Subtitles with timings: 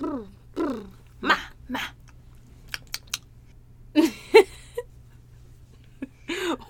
[0.00, 1.36] Ma,
[1.68, 1.78] ma.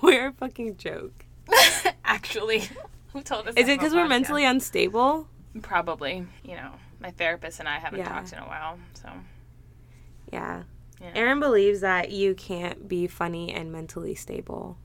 [0.03, 1.25] We're a fucking joke.
[2.05, 2.69] Actually,
[3.13, 3.55] who told us?
[3.57, 4.09] Is it because we're podcast?
[4.09, 5.29] mentally unstable?
[5.63, 6.27] Probably.
[6.43, 8.09] You know, my therapist and I haven't Yeah.
[8.09, 9.09] talked in a while, so
[10.33, 10.65] Yeah.
[11.01, 11.13] yeah.
[11.15, 14.77] Aaron believes that you can't be funny and mentally stable.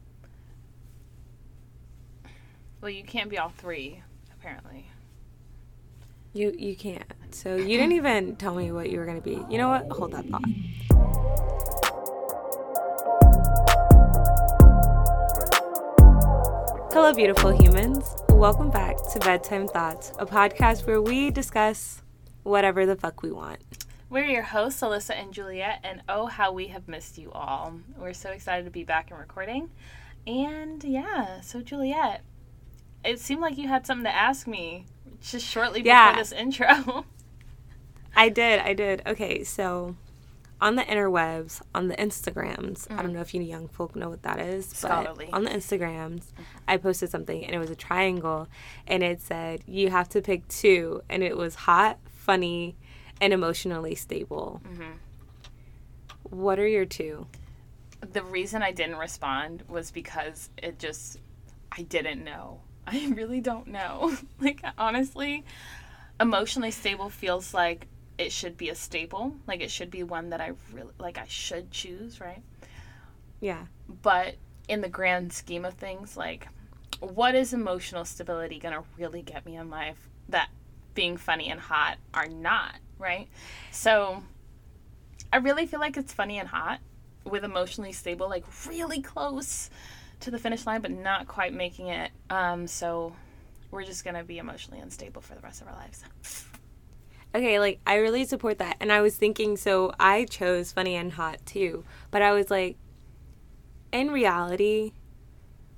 [2.82, 4.02] Well, you can't be all three,
[4.32, 4.86] apparently.
[6.34, 7.12] You you can't.
[7.32, 9.40] So you didn't even tell me what you were gonna be.
[9.50, 9.88] You know what?
[9.92, 10.44] Hold that thought.
[16.92, 18.16] Hello, beautiful humans.
[18.30, 22.02] Welcome back to Bedtime Thoughts, a podcast where we discuss
[22.44, 23.60] whatever the fuck we want.
[24.10, 27.76] We're your hosts, Alyssa and Juliet, and oh, how we have missed you all.
[27.98, 29.70] We're so excited to be back and recording.
[30.28, 32.22] And yeah, so Juliet,
[33.06, 34.86] it seemed like you had something to ask me
[35.22, 36.16] just shortly before Yeah.
[36.16, 37.06] this intro.
[38.16, 39.02] I did, I did.
[39.06, 39.96] Okay, so
[40.62, 43.16] on the interwebs, on the Instagrams, I don't mm.
[43.16, 45.28] know if you young folk know what that is, Scholarly.
[45.30, 46.44] but on the Instagrams, mm-hmm.
[46.68, 48.48] I posted something and it was a triangle
[48.88, 52.76] and it said you have to pick two and it was hot, funny,
[53.22, 54.62] and emotionally stable.
[54.66, 54.92] Mm-hmm.
[56.30, 57.28] What are your two?
[58.02, 61.20] the reason I didn't respond was because it just,
[61.72, 62.62] I didn't know.
[62.88, 64.16] I really don't know.
[64.42, 65.44] like, honestly,
[66.20, 67.88] emotionally stable feels like
[68.20, 69.34] it should be a staple.
[69.48, 72.44] Like, it should be one that I really, like, I should choose, right?
[73.42, 73.66] Yeah.
[74.04, 74.36] but
[74.68, 76.48] in the grand scheme of things like
[77.00, 80.50] what is emotional stability going to really get me in life that
[80.94, 83.28] being funny and hot are not right
[83.72, 84.22] so
[85.34, 86.80] i really feel like it's funny and hot
[87.24, 89.70] with emotionally stable like really close
[90.20, 93.16] to the finish line but not quite making it um so
[93.72, 96.04] we're just going to be emotionally unstable for the rest of our lives
[97.34, 98.78] Okay, like I really support that.
[98.80, 101.84] And I was thinking, so I chose funny and hot too.
[102.12, 102.78] But I was like,
[103.92, 104.94] in reality,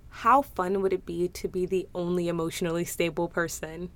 [0.09, 3.89] how fun would it be to be the only emotionally stable person?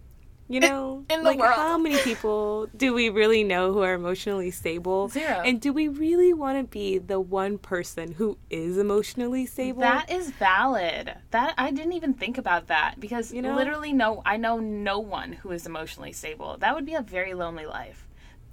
[0.47, 1.55] You know, in the like world.
[1.55, 5.09] how many people do we really know who are emotionally stable?
[5.09, 5.41] Zero.
[5.43, 9.81] And do we really want to be the one person who is emotionally stable?
[9.81, 11.13] That is valid.
[11.31, 13.55] That I didn't even think about that because You know?
[13.55, 16.57] literally no I know no one who is emotionally stable.
[16.59, 18.07] That would be a very lonely life.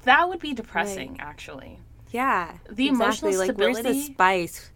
[0.05, 1.79] That would be depressing actually.
[2.11, 3.37] yeah, The emotional exactly.
[3.37, 4.71] Like, where's the spice?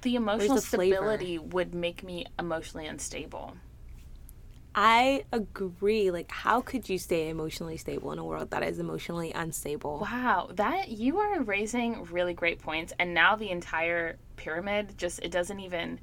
[0.00, 0.96] The emotional the flavor?
[0.96, 3.56] stability would make me emotionally unstable.
[4.74, 6.10] I agree.
[6.10, 9.98] Like, how could you stay emotionally stable in a world that is emotionally unstable?
[10.00, 15.30] Wow, that you are raising really great points and now the entire pyramid just it
[15.30, 16.00] doesn't even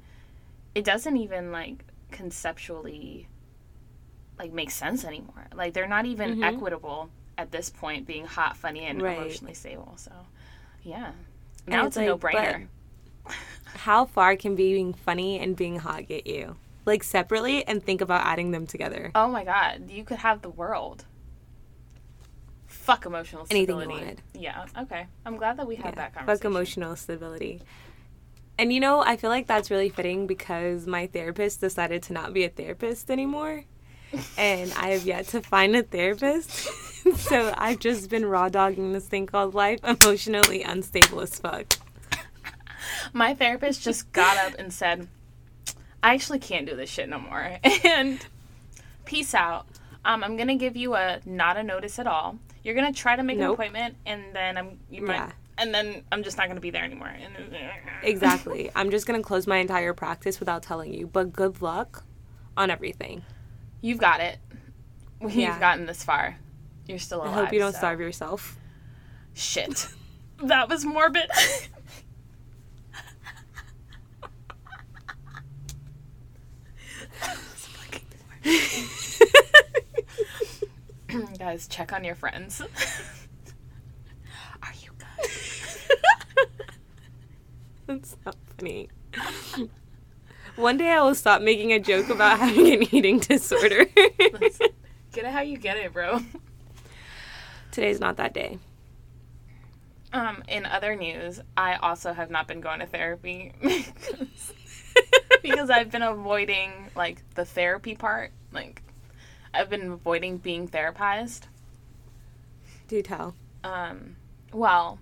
[0.74, 3.28] it doesn't even like conceptually
[4.38, 5.48] like make sense anymore.
[5.54, 6.44] Like they're not even mm-hmm.
[6.44, 9.18] equitable at this point being hot, funny and Right.
[9.18, 9.94] emotionally stable.
[9.96, 10.12] So,
[10.82, 11.12] yeah.
[11.66, 12.66] Now it's it's, a no-brainer.
[13.64, 16.56] How far can being funny and being hot get you?
[16.90, 19.12] Like separately and think about adding them together.
[19.14, 21.04] Oh my god, you could have the world.
[22.66, 23.72] Fuck emotional stability.
[23.72, 24.22] Anything you wanted.
[24.34, 25.06] Yeah, okay.
[25.24, 26.38] I'm glad that we had Yeah, that conversation.
[26.40, 27.62] fuck emotional stability.
[28.58, 32.32] And you know, I feel like that's really fitting because my therapist decided to not
[32.32, 33.62] be a therapist anymore.
[34.36, 36.50] and I have yet to find a therapist.
[37.18, 41.72] so I've just been raw dogging this thing called life, emotionally unstable as fuck.
[43.12, 45.06] My therapist just got up and said,
[46.02, 47.58] I actually can't do this shit no more.
[47.84, 48.24] And
[49.04, 49.66] peace out.
[50.04, 52.38] Um, I'm gonna give you a not a notice at all.
[52.64, 55.32] You're gonna try to make an appointment, and then I'm you might, Yeah.
[55.58, 57.12] and then I'm just not gonna be there anymore.
[58.02, 58.70] Exactly.
[58.74, 61.06] I'm just gonna close my entire practice without telling you.
[61.06, 62.04] But good luck
[62.56, 63.22] on everything.
[63.82, 64.38] You've got it.
[65.20, 65.58] You've Yeah.
[65.58, 66.36] gotten this far.
[66.86, 67.30] You're still alive.
[67.30, 68.56] I hope you don't so- starve yourself.
[69.34, 69.88] Shit.
[70.44, 71.30] that was morbid.
[81.38, 82.62] Guys, check on your friends.
[84.62, 85.30] Are you good?
[87.86, 88.88] That's not funny.
[90.56, 93.84] One day I will stop making a joke about having an eating disorder.
[95.12, 96.20] Get it how you get it, bro.
[97.72, 98.58] Today's not that day.
[100.12, 104.52] Um, in other news, I also have not been going to therapy because,
[105.42, 108.32] because I've been avoiding like the therapy part.
[108.52, 108.82] Like,
[109.52, 111.42] I've been avoiding being therapized.
[112.88, 113.34] Do tell.
[113.62, 114.16] Um,
[114.52, 114.98] well,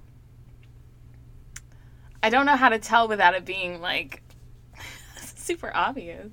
[2.22, 4.22] I don't know how to tell without it being like
[5.16, 6.30] super obvious.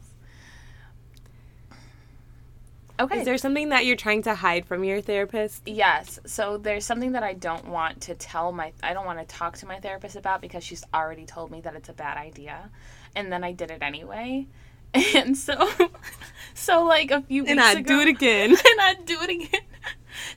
[2.97, 3.19] Okay.
[3.19, 5.63] Is there something that you're trying to hide from your therapist?
[5.65, 6.17] Yes.
[6.25, 9.57] So there's something that I don't want to tell my I don't want to talk
[9.57, 12.69] to my therapist about because she's already told me that it's a bad idea.
[13.15, 14.47] And then I did it anyway.
[15.15, 15.69] And so
[16.53, 18.51] so like a few weeks And I'd ago do it again.
[18.51, 19.61] and I'd do it again.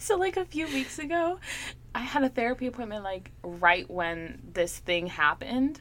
[0.00, 1.38] So like a few weeks ago,
[1.94, 5.80] I had a therapy appointment like right when this thing happened.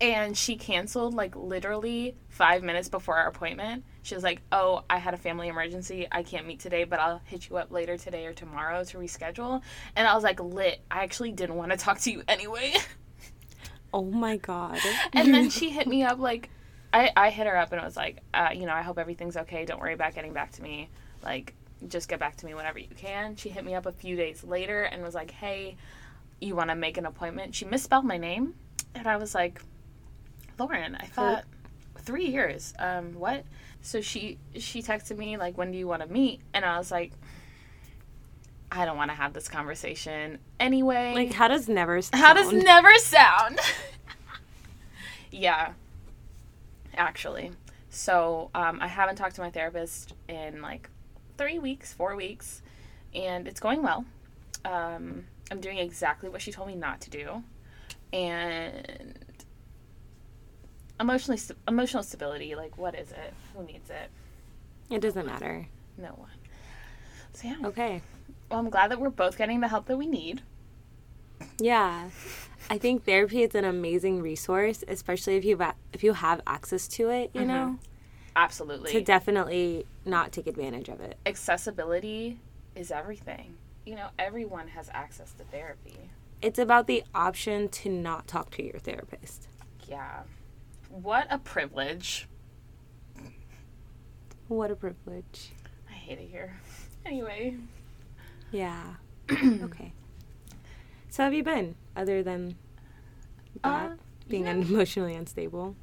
[0.00, 3.84] And she canceled like literally 5 minutes before our appointment.
[4.02, 6.06] She was like, "Oh, I had a family emergency.
[6.12, 9.62] I can't meet today, but I'll hit you up later today or tomorrow to reschedule."
[9.96, 10.80] And I was like, "Lit.
[10.90, 12.74] I actually didn't want to talk to you anyway."
[13.96, 14.78] Oh my god.
[15.14, 16.50] and then she hit me up like
[16.92, 19.38] I, I hit her up and I was like uh, you know i hope everything's
[19.38, 19.64] okay.
[19.64, 20.90] Don't worry about getting back to me.
[21.24, 21.54] Like
[21.88, 23.36] just get back to me whenever you can.
[23.36, 25.76] She hit me up a few days later and was like hey
[26.40, 27.54] you want to make an appointment?
[27.54, 28.54] She misspelled my name
[28.94, 29.62] and i was like
[30.58, 31.44] lauren i thought
[32.00, 32.74] three years.
[32.78, 33.44] Um what?
[33.80, 36.40] So she she texted me like when do you want to meet?
[36.52, 37.12] And i was like
[38.76, 42.22] i don't want to have this conversation anyway like how does never sound?
[42.22, 43.58] how does never sound?
[45.30, 45.72] yeah,
[46.96, 47.52] actually.
[47.90, 50.88] So um, I haven't talked to my therapist in like
[51.38, 52.62] three weeks, four weeks,
[53.14, 54.04] and it's going well.
[54.64, 57.42] Um, I'm doing exactly what she told me not to do,
[58.12, 59.18] and
[60.98, 62.54] emotionally st- emotional stability.
[62.54, 63.32] Like, what is it?
[63.54, 64.10] Who needs it?
[64.90, 65.66] It doesn't matter.
[65.98, 66.30] No one.
[67.32, 67.56] So yeah.
[67.64, 68.02] Okay.
[68.50, 70.42] Well, I'm glad that we're both getting the help that we need.
[71.58, 72.10] Yeah.
[72.68, 75.58] I think therapy is an amazing resource, especially if you
[75.92, 77.48] if you have access to it, you mm-hmm.
[77.48, 77.78] know,
[78.34, 78.92] Absolutely.
[78.92, 81.16] to definitely not take advantage of it.
[81.26, 82.38] accessibility
[82.74, 83.56] is everything.
[83.84, 86.10] You know, everyone has access to therapy.
[86.42, 89.48] It's about the option to not talk to your therapist.
[89.88, 90.22] Yeah.
[90.90, 92.28] What a privilege.
[94.48, 95.52] What a privilege.
[95.88, 96.60] I hate it here.
[97.04, 97.56] Anyway,
[98.50, 98.94] Yeah.
[99.30, 99.92] okay.
[101.10, 102.56] So have you been other than
[103.62, 103.96] that Uh,
[104.28, 104.52] being yeah.
[104.52, 105.74] emotionally unstable?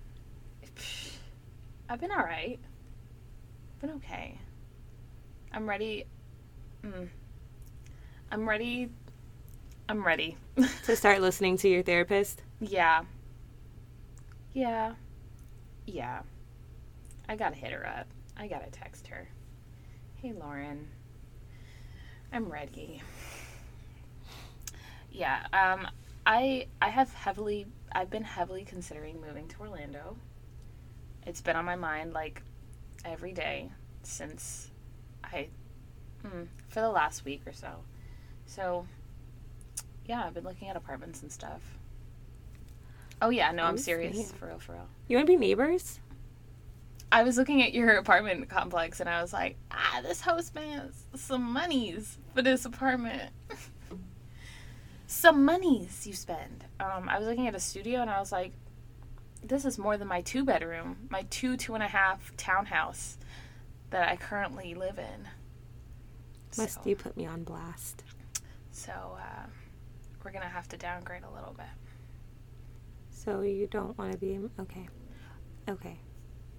[1.89, 2.60] I've been all right.
[3.81, 4.38] Been okay.
[5.51, 6.06] I'm ready.
[6.83, 7.10] Mm,
[8.31, 8.89] I'm ready.
[9.89, 10.38] I'm ready.
[10.86, 12.42] To start listening to your therapist?
[12.59, 13.04] yeah.
[14.54, 14.94] Yeah.
[15.88, 16.21] Yeah.
[17.27, 18.07] I gotta hit her up.
[18.38, 19.27] I gotta text her.
[20.21, 20.88] Hey, Lauren.
[22.33, 23.01] I'm ready.
[25.12, 25.45] Yeah.
[25.53, 25.88] Um.
[26.25, 27.68] I I have heavily.
[27.91, 30.18] I've been heavily considering moving to Orlando.
[31.27, 32.41] It's been on my mind like
[33.06, 33.69] every day
[34.01, 34.71] since
[35.24, 35.47] I,
[36.21, 37.69] hmm, for the last week or so.
[38.45, 38.85] So,
[40.06, 41.62] yeah, I've been looking at apartments and stuff.
[43.21, 44.88] Oh yeah, no, I'm Oh, serious for real, for real.
[45.07, 46.00] You want to be neighbors?
[47.12, 51.06] I was looking at your apartment complex and I was like, ah, this host has
[51.15, 53.31] some monies for this apartment.
[55.07, 56.65] some monies you spend.
[56.80, 58.51] Um, I was looking at a studio and I was like,
[59.44, 63.18] this is more than my two bedroom, my two, two and a half townhouse
[63.89, 65.27] that I currently live in.
[66.57, 68.03] Must so, you put me on blast?
[68.71, 69.45] So, uh,
[70.24, 71.65] we're going to have to downgrade a little bit.
[73.12, 74.88] So you don't want to be okay.
[75.69, 75.97] Okay.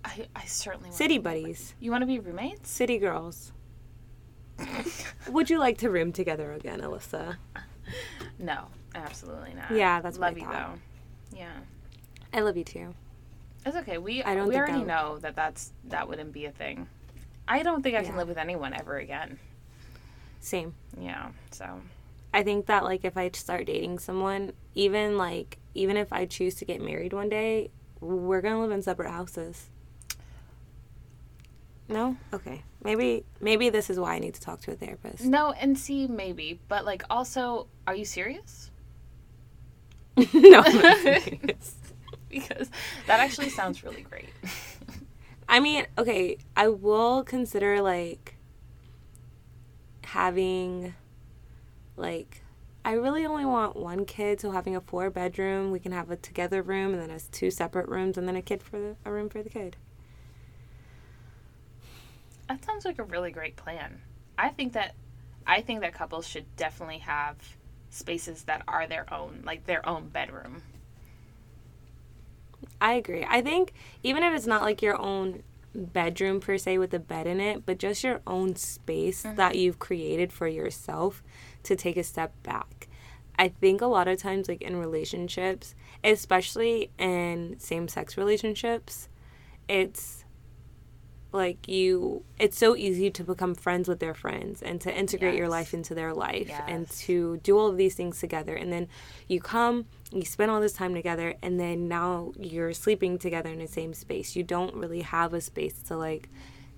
[0.05, 2.71] I, I certainly want City buddies, You want to be roommates?
[2.71, 3.53] city girls.
[5.29, 7.37] Would you like to room together again, Alyssa?
[8.39, 9.71] no, absolutely not.
[9.71, 10.53] Yeah, that's what I Love you thought.
[11.33, 11.39] though.
[11.39, 11.53] Yeah.
[12.33, 12.95] I love you too.
[13.67, 13.99] It's okay.
[13.99, 16.89] We I don't we already that- know that that's that wouldn't be a thing.
[17.49, 19.39] I don't think I can live with anyone ever again.
[20.41, 20.75] Same.
[20.99, 21.31] Yeah.
[21.51, 21.81] So
[22.33, 26.55] I think that like if I start dating someone, even like even if I choose
[26.57, 29.69] to get married one day, we're gonna live in separate houses.
[31.89, 32.17] No?
[32.33, 32.63] Okay.
[32.83, 35.25] Maybe maybe this is why I need to talk to a therapist.
[35.25, 38.71] no, and see maybe, but like also, are you serious?
[40.17, 40.61] no.
[40.65, 41.77] I'm not serious.
[42.29, 42.71] because
[43.07, 44.29] that actually sounds really great.
[45.49, 48.37] I mean, okay, I will consider like
[50.05, 50.95] having
[51.97, 52.43] like
[52.85, 56.17] I really only want one kid, so having a four bedroom, we can have a
[56.17, 59.13] together room and then has two separate rooms and then a kid for the a
[59.13, 59.77] room for the kid.
[62.49, 64.01] That sounds like a really great plan.
[64.37, 64.95] I think that
[65.47, 67.37] I think that couples should definitely have
[67.91, 70.63] spaces that are their own, like their own bedroom.
[72.81, 73.27] I agree.
[73.29, 73.73] I think
[74.03, 75.43] even if it's not like your own
[75.75, 79.37] bedroom per se with a bed in it, but just your own space mm-hmm.
[79.37, 81.23] that you've created for yourself
[81.65, 82.89] to take a step back.
[83.37, 85.75] I think a lot of times, like in relationships,
[86.05, 89.09] especially in same sex relationships,
[89.69, 90.24] it's
[91.35, 95.49] like you it's so easy to become friends with their friends and to integrate your
[95.49, 98.55] life into their life and to do all of these things together.
[98.55, 98.87] And then
[99.27, 103.59] you come you spend all this time together and then now you're sleeping together in
[103.59, 104.37] the same space.
[104.37, 106.29] You don't really have a space to like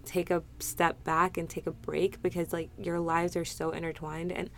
[0.07, 4.33] take a step back and take a break because like your lives are so intertwined.
[4.33, 4.51] And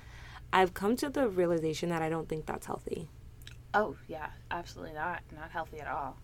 [0.53, 3.09] i've come to the realization that i don't think that's healthy.
[3.75, 5.23] Oh yeah, absolutely not.
[5.35, 6.17] Not healthy at all.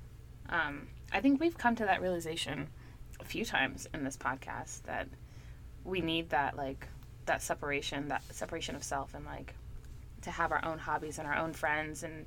[0.48, 2.68] Um, I think we've come to that realization
[3.20, 5.08] a few times in this podcast that
[5.84, 6.88] we need that like
[7.26, 9.54] that separation, that separation of self, and like
[10.22, 12.26] to have our own hobbies and our own friends, and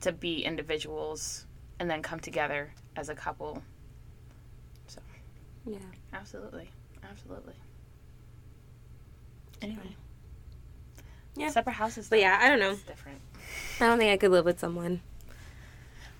[0.00, 1.46] to be individuals,
[1.80, 3.62] and then come together as a couple.
[4.86, 5.00] So,
[5.66, 5.78] yeah
[6.12, 6.70] Absolutely,
[7.10, 7.54] absolutely.
[9.60, 9.96] Anyway,
[11.36, 11.50] Yeah.
[11.50, 12.08] separate houses.
[12.08, 12.70] But yeah, I don't know.
[12.70, 13.20] it's different.
[13.80, 15.00] i don't think i could live with someone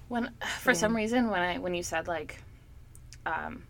[0.09, 2.41] When for some reason when I when you said like
[3.27, 3.63] um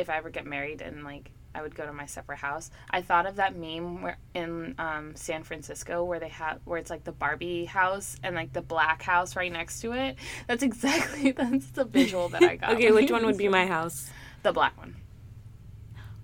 [0.00, 3.02] if I ever get married and like I would go to my separate house, I
[3.02, 7.04] thought of that meme where in um, San Francisco where they have where it's like
[7.04, 10.16] the Barbie house and like the black house right next to it.
[10.46, 12.70] That's exactly that's the visual that I got.
[12.74, 14.10] okay which one would be my house
[14.42, 14.96] the black one?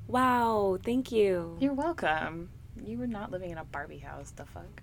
[0.09, 2.51] wow thank you You're welcome.
[2.85, 4.31] You were not living in a Barbie house.
[4.31, 4.83] The fuck.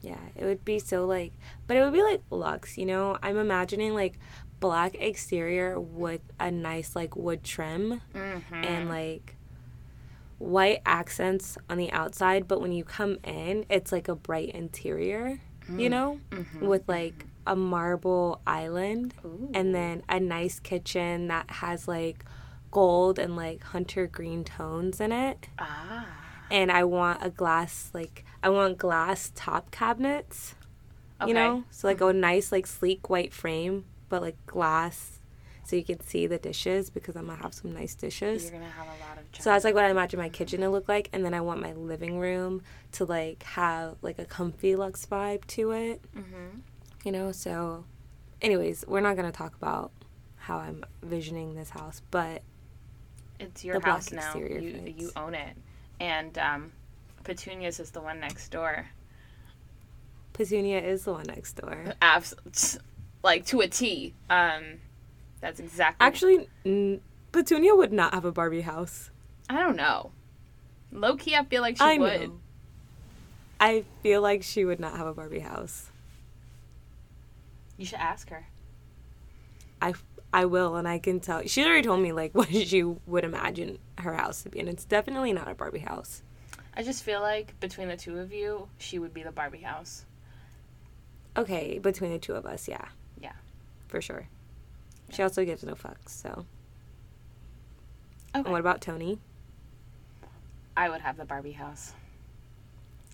[0.00, 1.32] Yeah, it would be so like,
[1.66, 3.18] but it would be like luxe, you know?
[3.22, 4.18] I'm imagining like
[4.60, 8.54] black exterior with a nice like wood trim Mm-hmm.
[8.64, 9.36] and like
[10.38, 15.40] white accents on the outside, but when you come in, it's like a bright interior,
[15.68, 16.20] you know?
[16.30, 16.66] Mm-hmm.
[16.66, 19.50] With like a marble island Ooh.
[19.54, 22.24] and then a nice kitchen that has like
[22.70, 26.06] gold and like hunter green tones in it ah.
[26.50, 30.54] and I want a glass like I want glass top cabinets.
[31.20, 31.28] Okay.
[31.28, 31.64] You know?
[31.70, 35.18] So like a nice like sleek white frame, but like glass
[35.68, 38.44] so you can see the dishes because I'm gonna have some nice dishes.
[38.44, 39.42] You're gonna have a lot of.
[39.42, 41.60] So that's like what I imagine my kitchen to look like and then I want
[41.60, 42.62] my living room
[42.92, 46.00] to like have like a comfy luxe vibe to it.
[46.16, 46.60] Mm-hmm.
[47.04, 47.84] You know, so
[48.40, 49.92] anyways, we're not gonna talk about
[50.36, 52.40] how I'm visioning this house, but
[53.38, 54.34] It's your house now.
[54.36, 55.02] You fits.
[55.02, 55.54] you own it,
[56.00, 56.72] and um,
[57.24, 58.86] Petunia's is the one next door.
[60.32, 61.92] Petunia is the one next door.
[62.00, 62.78] Abs-
[63.22, 64.14] like to a T.
[64.30, 64.80] Um,
[65.40, 66.06] that's exactly.
[66.06, 67.00] Actually, n-
[67.32, 69.10] Petunia would not have a Barbie house.
[69.48, 70.10] I don't know.
[70.92, 72.20] Low key, I feel like she I would.
[72.20, 72.40] know.
[73.60, 75.90] I feel like she would not have a Barbie house.
[77.76, 78.46] You should ask her.
[79.80, 79.94] I
[80.32, 81.42] I will, and I can tell.
[81.46, 84.84] She already told me like what she would imagine her house to be, and it's
[84.84, 86.22] definitely not a Barbie house.
[86.76, 90.04] I just feel like between the two of you, she would be the Barbie house.
[91.36, 92.86] Okay, between the two of us, yeah.
[93.88, 94.28] For sure.
[95.10, 96.44] She also gives no fucks, so.
[98.34, 98.40] Okay.
[98.44, 99.18] And what about Tony?
[100.76, 101.92] I would have the Barbie house.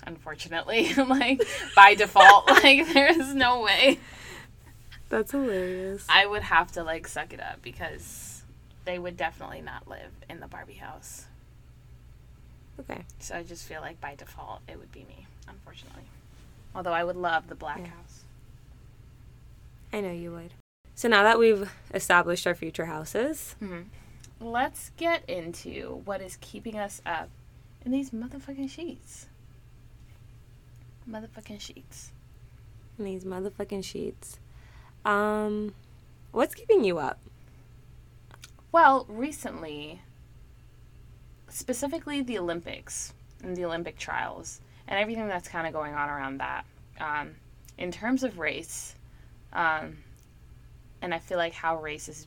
[0.07, 1.41] Unfortunately, like
[1.75, 3.99] by default, like there is no way.
[5.09, 6.05] That's hilarious.
[6.09, 8.43] I would have to like suck it up because
[8.85, 11.27] they would definitely not live in the Barbie house.
[12.81, 13.05] Okay.
[13.21, 16.03] So I just feel like by default it would be me, unfortunately.
[16.75, 17.87] Although I would love the black Yeah.
[17.87, 18.25] house.
[19.93, 20.51] I know you would.
[20.95, 23.57] So now that we've established our future houses,
[24.41, 27.29] Let's get into what is keeping us up
[27.85, 29.27] in these motherfucking sheets.
[31.09, 32.13] Motherfucking sheets.
[32.99, 34.39] in these motherfucking sheets,
[35.05, 35.75] um,
[36.33, 37.19] what's keeping you up?
[38.73, 40.03] Well, recently,
[41.49, 46.39] specifically the Olympics and the Olympic trials and everything that's kind of going on around
[46.39, 46.65] that.
[47.01, 47.37] Um,
[47.79, 48.95] in terms of race,
[49.53, 49.99] um,
[51.05, 52.27] and I feel like how race is,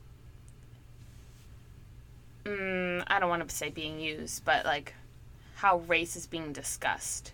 [2.44, 4.94] mm, I don't want to say being used, but like
[5.56, 7.32] how race is being discussed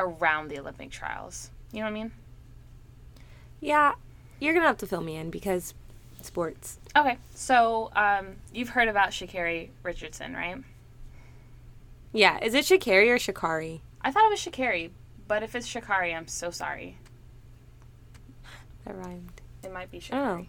[0.00, 1.50] around the Olympic trials.
[1.72, 2.12] You know what I mean?
[3.60, 3.92] Yeah,
[4.40, 5.74] you're gonna have to fill me in because
[6.22, 6.78] sports.
[6.96, 10.56] Okay, so um, you've heard about Sha'Carri Richardson, right?
[12.14, 13.80] Yeah, is it Sha'Carri or Sha'Carri?
[14.00, 14.90] I thought it was Sha'Carri,
[15.28, 16.96] but if it's Sha'Carri, I'm so sorry.
[18.86, 19.33] That rhymed.
[19.64, 20.42] It might be Sha'Carri.
[20.42, 20.46] Oh.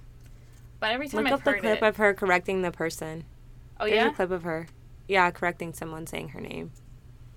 [0.79, 3.23] But every time Look I've up the clip it, of her correcting the person.
[3.79, 4.67] oh There's yeah, a clip of her.
[5.07, 6.71] Yeah, correcting someone saying her name.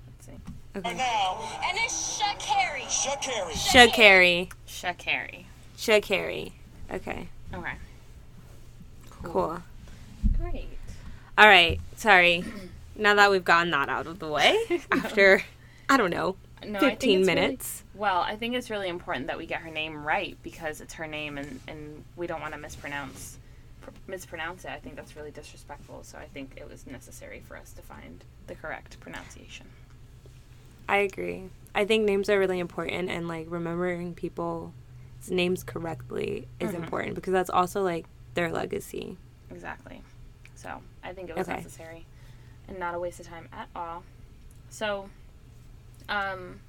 [0.06, 0.32] Let's see.
[0.76, 0.94] Okay.
[0.96, 2.82] now, And it's Sha'Carri.
[2.82, 3.52] Sha'Carri.
[3.52, 4.50] Sha'Carri.
[4.66, 5.44] Sha'Carri.
[5.76, 6.52] Sha'Carri.
[6.92, 7.28] Okay.
[7.54, 7.72] Okay.
[9.22, 9.62] Cool.
[10.40, 10.68] Great.
[11.36, 11.80] All right.
[11.96, 12.44] Sorry.
[12.96, 14.56] Now that we've gotten that out of the way,
[14.92, 15.42] after
[15.88, 17.82] I don't know, No, 15 it's really- minutes.
[17.98, 21.06] Well, I think it's really important that we get her name right because it's her
[21.06, 23.38] name, and and we don't want to mispronounce
[24.06, 26.02] mispronounce it, I think that's really disrespectful.
[26.02, 29.66] So I think it was necessary for us to find the correct pronunciation.
[30.88, 31.50] I agree.
[31.74, 34.72] I think names are really important, and like remembering people's
[35.28, 36.76] names correctly is Mhm.
[36.76, 39.16] important because that's also like their legacy.
[39.50, 40.02] Exactly.
[40.54, 41.56] So I think it was Okay.
[41.56, 42.06] necessary
[42.68, 44.04] and not a waste of time at all.
[44.70, 45.10] So,
[46.08, 46.60] um,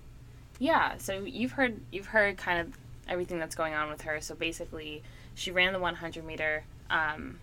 [0.60, 0.98] yeah.
[0.98, 4.22] So you've heard you've heard kind of everything that's going on with her.
[4.22, 5.02] So basically,
[5.34, 7.40] she ran the 100 meter um,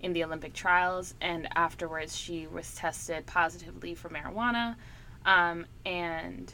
[0.00, 4.74] in the Olympic trials, and afterwards she was tested positively for marijuana,
[5.24, 6.52] um, and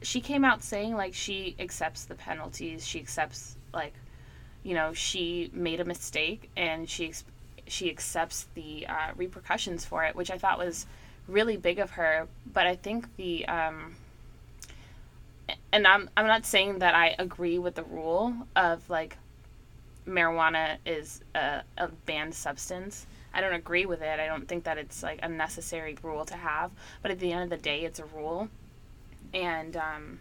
[0.00, 2.86] she came out saying like she accepts the penalties.
[2.86, 3.94] She accepts like
[4.62, 7.12] you know she made a mistake and she
[7.66, 10.86] she accepts the uh, repercussions for it, which I thought was
[11.26, 12.28] really big of her.
[12.50, 13.96] But I think the um,
[15.72, 19.16] and I'm I'm not saying that I agree with the rule of like
[20.06, 23.06] marijuana is a, a banned substance.
[23.34, 24.18] I don't agree with it.
[24.20, 26.70] I don't think that it's like a necessary rule to have.
[27.02, 28.48] But at the end of the day, it's a rule,
[29.34, 30.18] and um,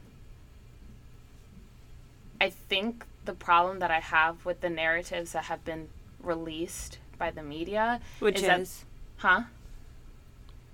[2.40, 5.88] I think the problem that I have with the narratives that have been
[6.22, 9.42] released by the media, Which Is is, that- huh?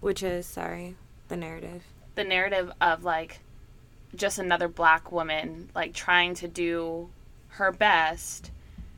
[0.01, 0.95] which is sorry,
[1.29, 1.83] the narrative.
[2.15, 3.39] the narrative of like
[4.15, 7.10] just another black woman like trying to do
[7.50, 8.51] her best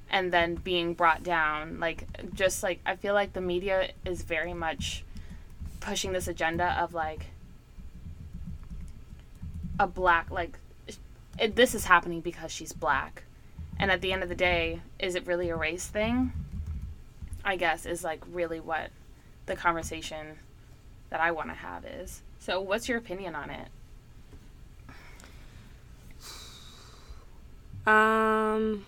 [0.10, 1.80] and then being brought down.
[1.80, 5.04] Like just like i feel like the media is very much
[5.80, 7.28] pushing this agenda of like
[9.80, 10.58] a black like
[11.38, 13.24] it, this is happening because she's black.
[13.78, 16.32] And at the end of the day is it really a race thing?
[17.44, 18.90] I guess is like really what
[19.46, 20.40] the conversation
[21.10, 22.22] that i want to have is.
[22.40, 23.68] So what's your opinion on it
[27.86, 28.86] Um,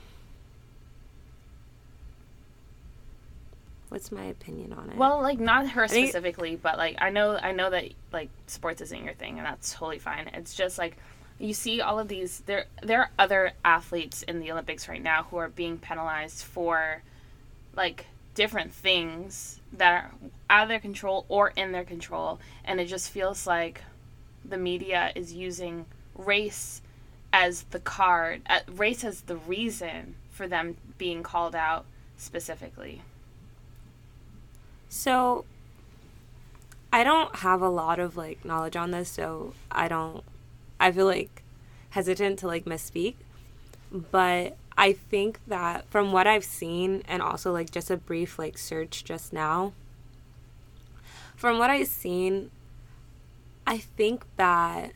[3.90, 4.98] what's my opinion on it?
[4.98, 8.82] Well, like not her think- specifically, but like I know I know that like sports
[8.82, 10.30] isn't your thing, and that's totally fine.
[10.34, 10.98] It's just like
[11.40, 12.42] you see all of these.
[12.46, 17.04] There there are other athletes in the Olympics right now who are being penalized for
[17.76, 20.12] like different things that are
[20.50, 23.82] out of their control or in their control, and it just feels like
[24.44, 26.82] the media is using race
[27.40, 31.86] as the card, uh, race as the reason for them being called out
[32.18, 33.04] specifically.
[34.90, 35.46] So
[36.92, 40.24] I don't have a lot of like knowledge on this, so I don't
[40.80, 41.44] I feel like
[41.92, 43.14] hesitant to like misspeak.
[43.92, 48.58] But I think that from what I've seen and also like just a brief like
[48.58, 49.74] search just now,
[51.36, 52.50] from what I've seen,
[53.68, 54.94] I think that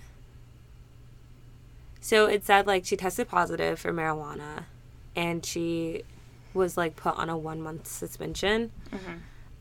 [2.02, 4.64] so it said like she tested positive for marijuana
[5.16, 6.04] and she
[6.54, 8.72] was like put on a one month suspension.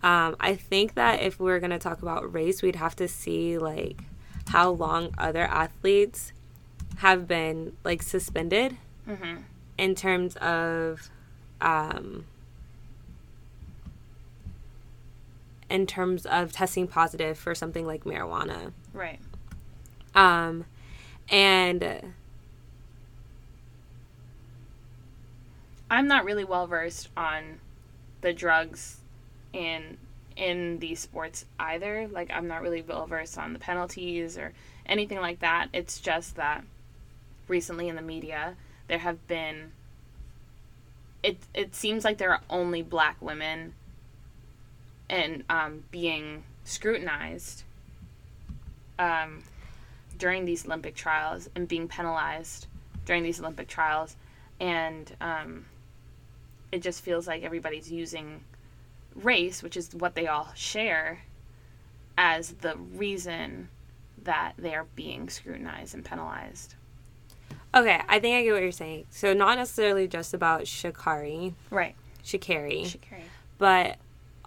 [0.03, 3.99] Um, I think that if we're gonna talk about race, we'd have to see like
[4.49, 6.33] how long other athletes
[6.99, 8.77] have been like suspended
[9.09, 9.39] Mm-hmm.
[9.79, 11.11] in terms of
[11.61, 12.25] um,
[15.69, 18.73] in terms of testing positive for something like marijuana.
[18.93, 19.21] Right.
[20.15, 20.65] Um,
[21.29, 22.13] and
[25.91, 27.61] I'm not really well versed on
[28.21, 29.01] the drugs
[29.53, 29.99] in
[30.37, 32.09] in these sports either.
[32.11, 34.53] Like I'm not really well versed on the penalties or
[34.87, 35.69] anything like that.
[35.73, 36.65] It's just that
[37.49, 38.55] recently in the media
[38.87, 39.73] there have been
[41.23, 43.75] it it seems like there are only black women
[45.11, 47.65] and um, being scrutinized
[48.99, 49.43] um,
[50.19, 52.69] during these Olympic trials and being penalized
[53.05, 54.15] during these Olympic trials
[54.61, 55.65] and um,
[56.73, 58.43] it just feels like everybody's using
[59.15, 61.23] race, which is what they all share,
[62.17, 63.69] as the reason
[64.23, 66.75] that they are being scrutinized and penalized.
[67.75, 69.07] okay, I think I get what you're saying.
[69.11, 71.95] So not necessarily just about Shikari, Right.
[72.23, 73.23] Shikari, Shikari.
[73.59, 73.97] but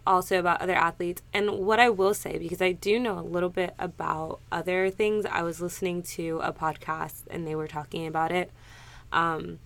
[0.06, 1.22] also about other athletes.
[1.34, 5.26] And what I will say, because I do know a little bit about other things,
[5.26, 8.52] I was listening to a podcast and they were talking about it
[9.14, 9.60] um,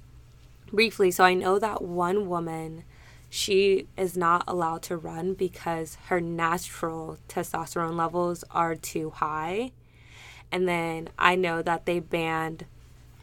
[0.71, 1.11] briefly.
[1.11, 2.83] So I know that one woman,
[3.29, 9.71] she is not allowed to run because her natural testosterone levels are too high.
[10.51, 12.65] And then I know that they banned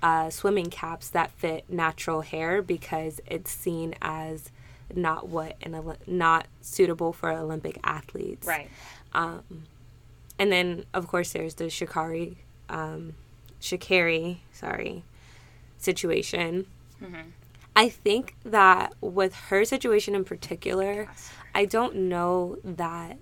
[0.02, 4.50] uh, swimming caps that fit natural hair because it's seen as
[4.94, 8.46] not what an not suitable for Olympic athletes.
[8.46, 8.68] Right.
[9.14, 9.64] Um,
[10.38, 12.36] and then of course there's the Shikari,
[12.68, 13.14] um,
[13.60, 15.04] Shikari, sorry,
[15.78, 16.66] situation.
[17.02, 17.32] Mhm.
[17.76, 21.08] I think that with her situation in particular,
[21.54, 23.18] I don't know that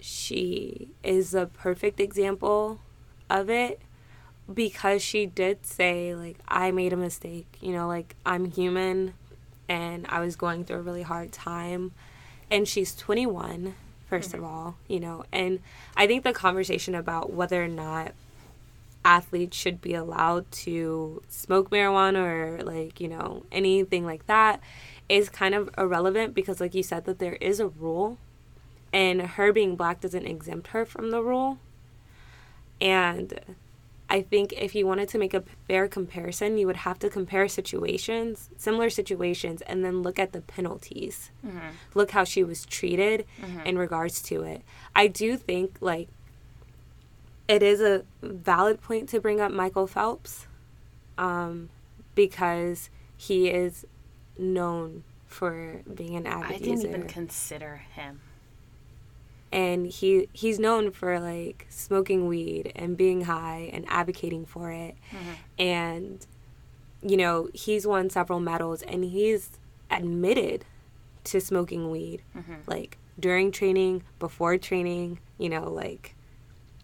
[0.00, 2.80] she is a perfect example
[3.30, 3.80] of it
[4.52, 9.14] because she did say like I made a mistake, you know, like I'm human
[9.68, 11.92] and I was going through a really hard time
[12.50, 13.74] and she's 21
[14.10, 14.38] 1st mm-hmm.
[14.38, 15.60] of all, you know, and
[15.96, 18.12] I think the conversation about whether or not
[19.04, 24.60] athletes should be allowed to smoke marijuana or like, you know, anything like that
[25.08, 28.18] is kind of irrelevant because like you said that there is a rule
[28.92, 31.58] and her being black doesn't exempt her from the rule.
[32.80, 33.40] And
[34.10, 37.48] I think if you wanted to make a fair comparison, you would have to compare
[37.48, 41.30] situations, similar situations, and then look at the penalties.
[41.46, 41.68] Mm-hmm.
[41.94, 43.60] Look how she was treated mm-hmm.
[43.60, 44.62] in regards to it.
[44.94, 46.08] I do think, like,
[47.52, 50.46] it is a valid point to bring up Michael Phelps
[51.18, 51.68] um,
[52.14, 53.86] because he is
[54.38, 58.20] known for being an avid I didn't even consider him
[59.52, 64.94] and he he's known for like smoking weed and being high and advocating for it
[65.10, 65.32] mm-hmm.
[65.58, 66.26] and
[67.02, 69.50] you know he's won several medals and he's
[69.90, 70.64] admitted
[71.24, 72.54] to smoking weed mm-hmm.
[72.66, 76.14] like during training before training you know like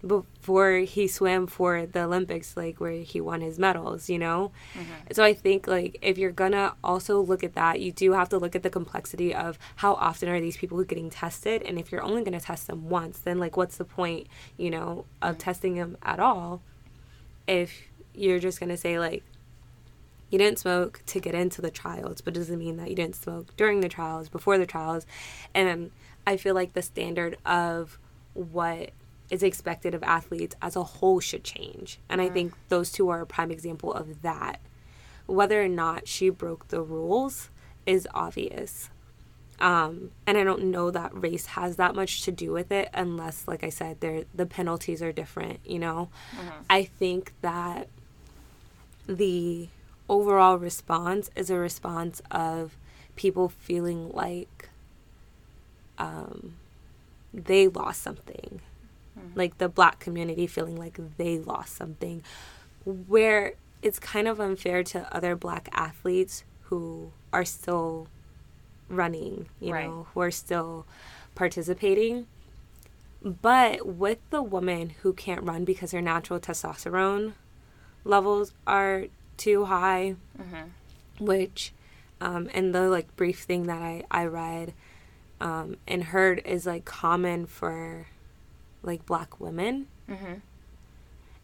[0.05, 4.51] before he swam for the Olympics, like where he won his medals, you know?
[4.73, 5.11] Mm-hmm.
[5.11, 8.37] So I think, like, if you're gonna also look at that, you do have to
[8.37, 11.63] look at the complexity of how often are these people getting tested.
[11.63, 15.05] And if you're only gonna test them once, then, like, what's the point, you know,
[15.21, 15.39] of mm-hmm.
[15.39, 16.61] testing them at all
[17.47, 17.73] if
[18.13, 19.23] you're just gonna say, like,
[20.29, 23.55] you didn't smoke to get into the trials, but doesn't mean that you didn't smoke
[23.57, 25.05] during the trials, before the trials.
[25.53, 25.91] And
[26.25, 27.97] I feel like the standard of
[28.33, 28.91] what
[29.29, 31.99] is expected of athletes as a whole should change.
[32.09, 34.59] And I think those two are a prime example of that.
[35.27, 37.49] Whether or not she broke the rules
[37.85, 38.89] is obvious.
[39.59, 43.47] Um, and I don't know that race has that much to do with it unless,
[43.47, 46.09] like I said, the penalties are different, you know?
[46.31, 46.61] Mm-hmm.
[46.69, 47.87] I think that
[49.05, 49.67] the
[50.07, 52.77] overall response is a response of
[53.15, 54.69] people feeling like
[55.97, 56.55] um,
[57.33, 58.61] they lost something
[59.19, 59.37] mm-hmm.
[59.37, 62.23] like the black community feeling like they lost something
[62.85, 68.07] where it's kind of unfair to other black athletes who are still
[68.89, 69.87] running, you right.
[69.87, 70.85] know, who are still
[71.35, 72.27] participating.
[73.21, 77.33] But with the woman who can't run because her natural testosterone
[78.03, 79.05] levels are
[79.37, 81.25] too high, mm-hmm.
[81.25, 81.73] which,
[82.21, 84.73] um, and the like brief thing that I, I read
[85.41, 88.07] um, and heard is like common for
[88.83, 89.87] like black women.
[90.09, 90.35] Mm-hmm.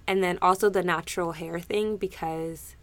[0.08, 2.76] And then also the natural hair thing because,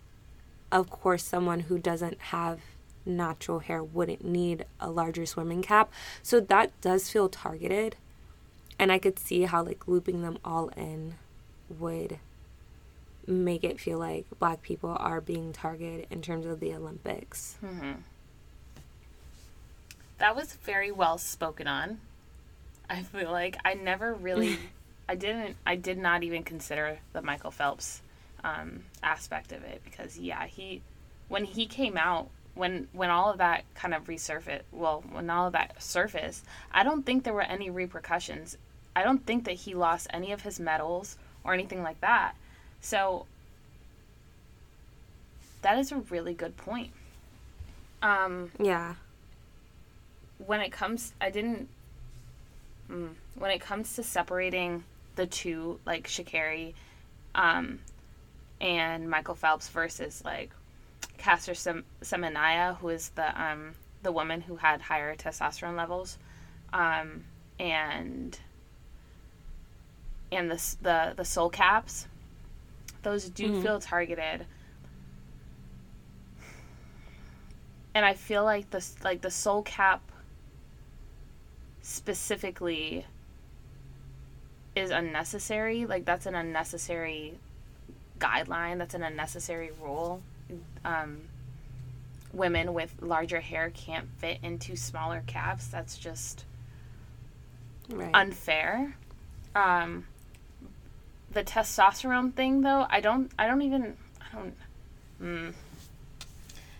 [0.70, 2.60] of course, someone who doesn't have
[3.04, 5.92] natural hair wouldn't need a larger swimming cap.
[6.22, 7.96] So that does feel targeted.
[8.78, 11.14] And I could see how like looping them all in
[11.68, 12.18] would
[13.26, 17.56] make it feel like black people are being targeted in terms of the Olympics.
[17.64, 17.92] Mm-hmm.
[20.18, 22.00] That was very well spoken on.
[22.92, 24.58] I feel like I never really,
[25.08, 28.02] I didn't, I did not even consider the Michael Phelps
[28.44, 30.82] um, aspect of it because yeah, he,
[31.28, 35.46] when he came out, when when all of that kind of resurfaced, well, when all
[35.46, 38.58] of that surfaced, I don't think there were any repercussions.
[38.94, 42.34] I don't think that he lost any of his medals or anything like that.
[42.82, 43.24] So
[45.62, 46.90] that is a really good point.
[48.02, 48.96] Um, yeah.
[50.44, 51.68] When it comes, I didn't
[52.92, 54.84] mm, when it comes to separating
[55.16, 56.74] the two, like Sha'Carri
[57.34, 57.78] um,
[58.60, 60.50] and Michael Phelps versus like
[61.18, 66.18] Caster Sem- Semenya, who is the um, the woman who had higher testosterone levels,
[66.72, 67.24] um,
[67.58, 68.38] and
[70.30, 72.06] and the the the soul caps,
[73.02, 73.62] those do mm-hmm.
[73.62, 74.46] feel targeted.
[77.94, 80.00] And I feel like the like the soul cap
[81.82, 83.04] specifically
[84.74, 85.84] is unnecessary.
[85.84, 87.34] Like that's an unnecessary
[88.18, 88.78] guideline.
[88.78, 90.22] That's an unnecessary rule.
[90.84, 91.22] Um,
[92.32, 95.66] women with larger hair can't fit into smaller caps.
[95.66, 96.44] That's just
[97.90, 98.10] right.
[98.14, 98.96] unfair.
[99.54, 100.06] Um,
[101.32, 103.30] the testosterone thing, though, I don't.
[103.38, 103.96] I don't even.
[104.20, 104.54] I don't.
[105.22, 105.54] Mm,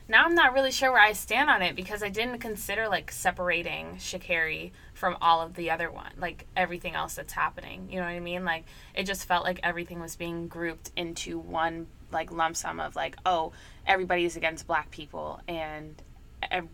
[0.09, 3.11] now I'm not really sure where I stand on it because I didn't consider like
[3.11, 7.89] separating Sha'Carri from all of the other one, like everything else that's happening.
[7.91, 8.45] You know what I mean?
[8.45, 12.95] Like it just felt like everything was being grouped into one like lump sum of
[12.95, 13.51] like, oh,
[13.85, 16.01] everybody is against black people and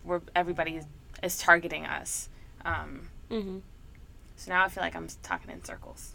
[0.05, 0.85] we're, everybody is,
[1.23, 2.29] is targeting us.
[2.67, 3.61] Um, Mm-hmm.
[4.37, 6.13] so now I feel like I'm talking in circles.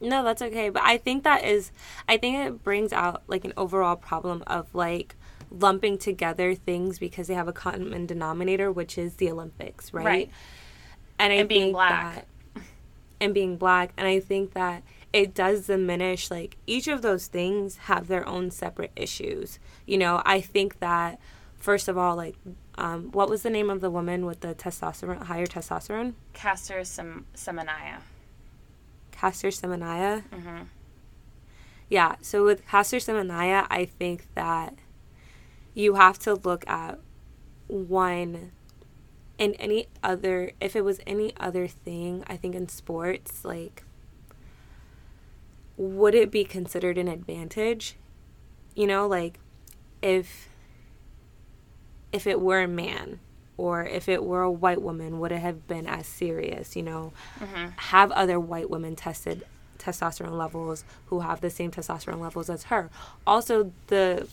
[0.00, 0.68] No, that's okay.
[0.68, 1.70] But I think that is,
[2.08, 5.14] I think it brings out like an overall problem of like
[5.48, 10.04] lumping together things because they have a common denominator, which is the Olympics, right?
[10.04, 10.30] Right.
[11.18, 12.14] And I And being black.
[12.14, 12.26] that-
[13.20, 17.76] and being black, and I think that it does diminish like each of those things
[17.78, 19.58] have their own separate issues.
[19.86, 21.18] You know, I think that
[21.56, 22.36] first of all, like,
[22.76, 26.14] um, what was the name of the woman with the testosterone, higher testosterone?
[26.34, 28.02] Caster Sem- Semenya.
[29.10, 30.22] Caster Semenya.
[30.30, 30.62] hmm
[31.88, 34.74] Yeah, so with Caster Semenya, I think that
[35.74, 37.00] you have to look at
[37.66, 38.52] one
[39.38, 43.84] in any other if it was any other thing, I think in sports, like
[45.76, 47.94] would it be considered an advantage?
[48.74, 49.38] You know, like
[50.02, 50.48] if
[52.12, 53.20] if it were a man
[53.56, 57.12] or if it were a white woman, would it have been as serious, you know?
[57.38, 59.44] hmm have other white women tested
[59.78, 62.90] testosterone levels who have the same testosterone levels as her.
[63.26, 64.26] Also, the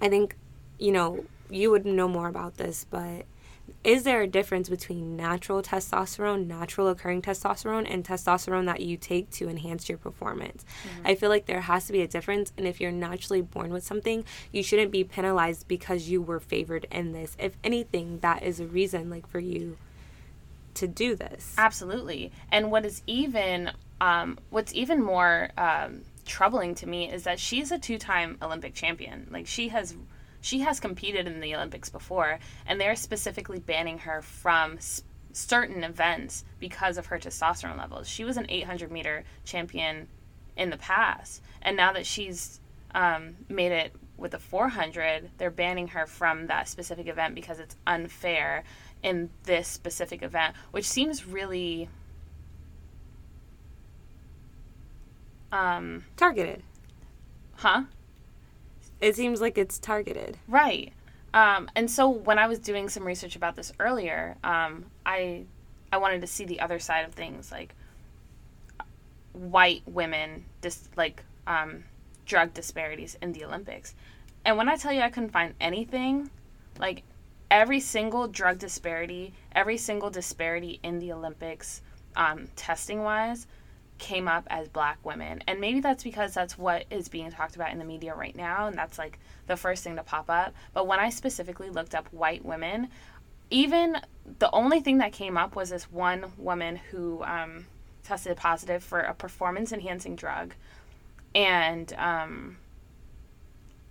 [0.00, 0.36] I think
[0.78, 3.26] you know you would know more about this, but
[3.84, 9.30] is there a difference between natural testosterone, natural occurring testosterone, and testosterone that you take
[9.32, 10.64] to enhance your performance?
[11.04, 13.84] I feel like there has to be a difference, and if you're naturally born with
[13.84, 17.36] something, you shouldn't be penalized because you were favored in this.
[17.38, 19.76] If anything, that is a reason, like for you
[20.74, 21.54] to do this.
[21.58, 22.32] Absolutely.
[22.50, 27.70] And what is even um, what's even more um, troubling to me is that she's
[27.70, 29.26] a two-time Olympic champion.
[29.30, 29.94] Like she has
[30.40, 35.84] she has competed in the Olympics before, and they're specifically banning her from s- certain
[35.84, 38.08] events because of her testosterone levels.
[38.08, 40.08] She was an 800 meter champion
[40.56, 42.60] in the past, and now that she's
[42.94, 47.76] um, made it with the 400, they're banning her from that specific event because it's
[47.86, 48.64] unfair
[49.02, 51.88] in this specific event, which seems really
[55.52, 56.62] um targeted.
[57.56, 57.82] huh?
[59.00, 60.36] It seems like it's targeted.
[60.46, 60.92] Right.
[61.32, 65.44] Um, and so when I was doing some research about this earlier, um, I
[65.92, 67.74] I wanted to see the other side of things, like
[69.32, 71.84] white women, dis- like um,
[72.26, 73.94] drug disparities in the Olympics.
[74.44, 76.30] And when I tell you I couldn't find anything,
[76.78, 77.02] like
[77.50, 81.82] every single drug disparity, every single disparity in the Olympics,
[82.16, 83.46] um, testing wise,
[84.00, 85.44] came up as black women.
[85.46, 88.66] And maybe that's because that's what is being talked about in the media right now,
[88.66, 90.52] and that's like the first thing to pop up.
[90.74, 92.88] But when I specifically looked up white women,
[93.50, 93.98] even
[94.38, 97.66] the only thing that came up was this one woman who um,
[98.02, 100.54] tested positive for a performance enhancing drug.
[101.34, 102.56] And um,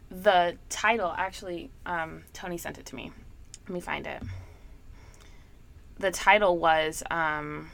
[0.10, 3.12] the title, actually, um, Tony sent it to me.
[3.68, 4.24] Let me find it.
[6.00, 7.04] The title was.
[7.12, 7.70] Um,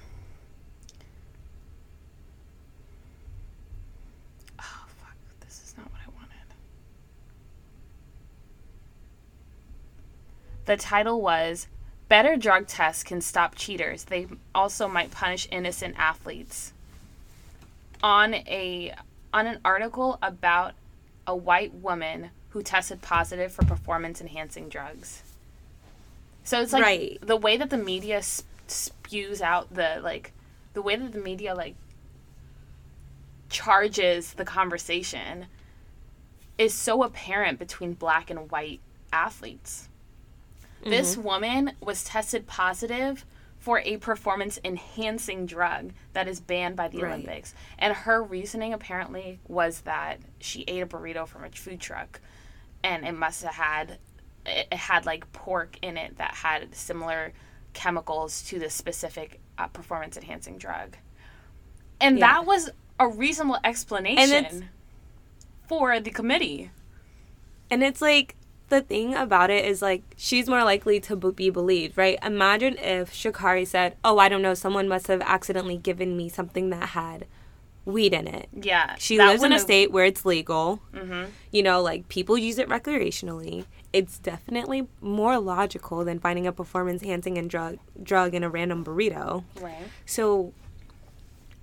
[4.60, 5.16] oh, fuck.
[5.42, 6.32] This is not what I wanted.
[10.66, 11.68] The title was
[12.10, 14.06] Better Drug Tests Can Stop Cheaters.
[14.06, 16.74] They also might punish innocent athletes.
[18.04, 18.94] On a
[19.34, 20.74] on an article about
[21.28, 25.24] a white woman who tested positive for performance enhancing drugs.
[26.44, 27.18] So it's like Right.
[27.22, 30.32] the way that the media sp- spews out the like
[30.74, 31.76] the way that the media like
[33.50, 35.48] charges the conversation
[36.58, 38.80] is so apparent between black and white
[39.12, 39.90] athletes.
[40.86, 43.26] This woman was tested positive
[43.58, 47.14] for a performance enhancing drug that is banned by the Right.
[47.14, 47.56] Olympics.
[47.80, 52.22] And her reasoning apparently was that she ate a burrito from a food truck
[52.84, 53.98] and it must have had
[54.46, 57.34] it it had like pork in it that had similar
[57.74, 60.96] chemicals to the specific uh, performance enhancing drug.
[62.00, 62.28] And Yeah.
[62.34, 62.70] that was
[63.00, 64.70] a reasonable explanation
[65.68, 66.70] for the committee.
[67.72, 68.36] And it's like
[68.70, 72.18] the thing about it is like she's more likely to be believed, right?
[72.24, 76.70] Imagine if Sha'Carri said, "Oh, I don't know, someone must have accidentally given me something
[76.72, 77.26] that had
[77.86, 78.96] weed in it." Yeah.
[78.98, 80.82] She lives in a state where it's legal.
[80.94, 81.28] Mhm.
[81.52, 83.66] You know, like people use it recreationally.
[83.94, 88.84] It's definitely more logical than finding a performance enhancing and drug drug in a random
[88.84, 89.44] burrito.
[89.62, 89.88] Right.
[90.06, 90.54] So,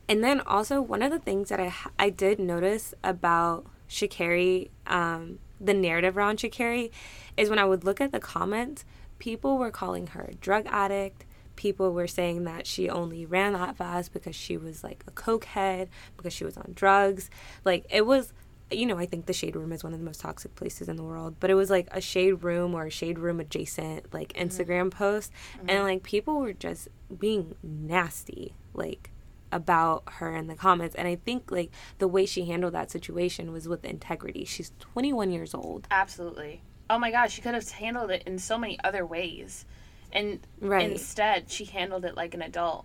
[0.09, 5.39] and then also one of the things that I I did notice about Sha'Carri, um,
[5.65, 6.91] the narrative around Sha'Carri,
[7.37, 8.85] is when I would look at the comments,
[9.19, 11.25] people were calling her a drug addict.
[11.55, 15.89] People were saying that she only ran that fast because she was like a cokehead,
[16.17, 17.31] because she was on drugs.
[17.65, 18.33] Like it was,
[18.71, 20.97] you know, I think the shade room is one of the most toxic places in
[20.97, 24.33] the world, but it was like a shade room or a shade room adjacent like
[24.33, 24.49] Mm-hmm.
[24.49, 25.31] Instagram post
[25.69, 29.11] and like people were just being nasty like
[29.53, 33.53] about her in the comments and I think like the way she handled that situation
[33.53, 34.45] was with integrity.
[34.45, 35.87] She's 21 years old.
[35.91, 36.63] Absolutely.
[36.91, 39.65] Oh my gosh, she could have handled it in so many other ways.
[40.13, 40.91] And Right.
[40.91, 42.85] instead, she handled it like an adult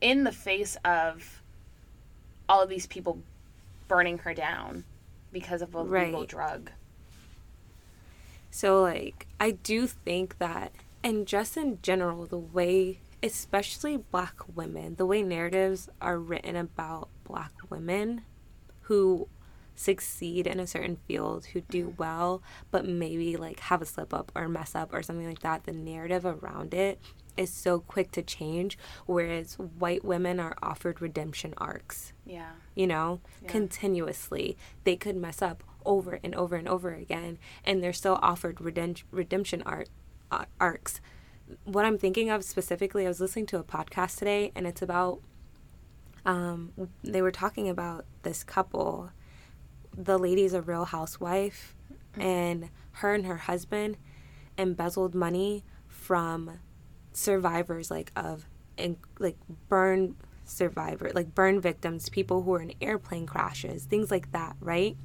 [0.00, 1.42] in the face of
[2.48, 3.20] all of these people
[3.88, 4.84] burning her down
[5.32, 6.70] because of a legal drug.
[8.50, 14.94] So like I do think that and just in general the way especially black women,
[14.96, 18.22] the way narratives are written about black women
[18.82, 19.28] who
[19.74, 24.32] succeed in a certain field, who do well, but maybe like have a slip up
[24.34, 26.98] or mess up or something like that, the narrative around it
[27.36, 28.76] is so quick to change
[29.06, 32.50] whereas white women are offered redemption arcs Yeah.
[32.74, 33.48] you know, Yeah.
[33.50, 34.56] continuously.
[34.82, 39.04] They could mess up over and over and over again, and they're still offered redem-
[39.12, 39.88] redemption art,
[40.32, 41.00] uh, arcs.
[41.64, 45.20] What I'm thinking of specifically, I was listening to a podcast today, and it's about.
[46.26, 49.10] Um, they were talking about this couple.
[49.96, 51.74] The lady's a real housewife,
[52.14, 53.96] and her and her husband
[54.56, 56.58] embezzled money from
[57.12, 59.36] survivors like of and like
[59.68, 64.96] burn survivor like burn victims people who were in airplane crashes things like that right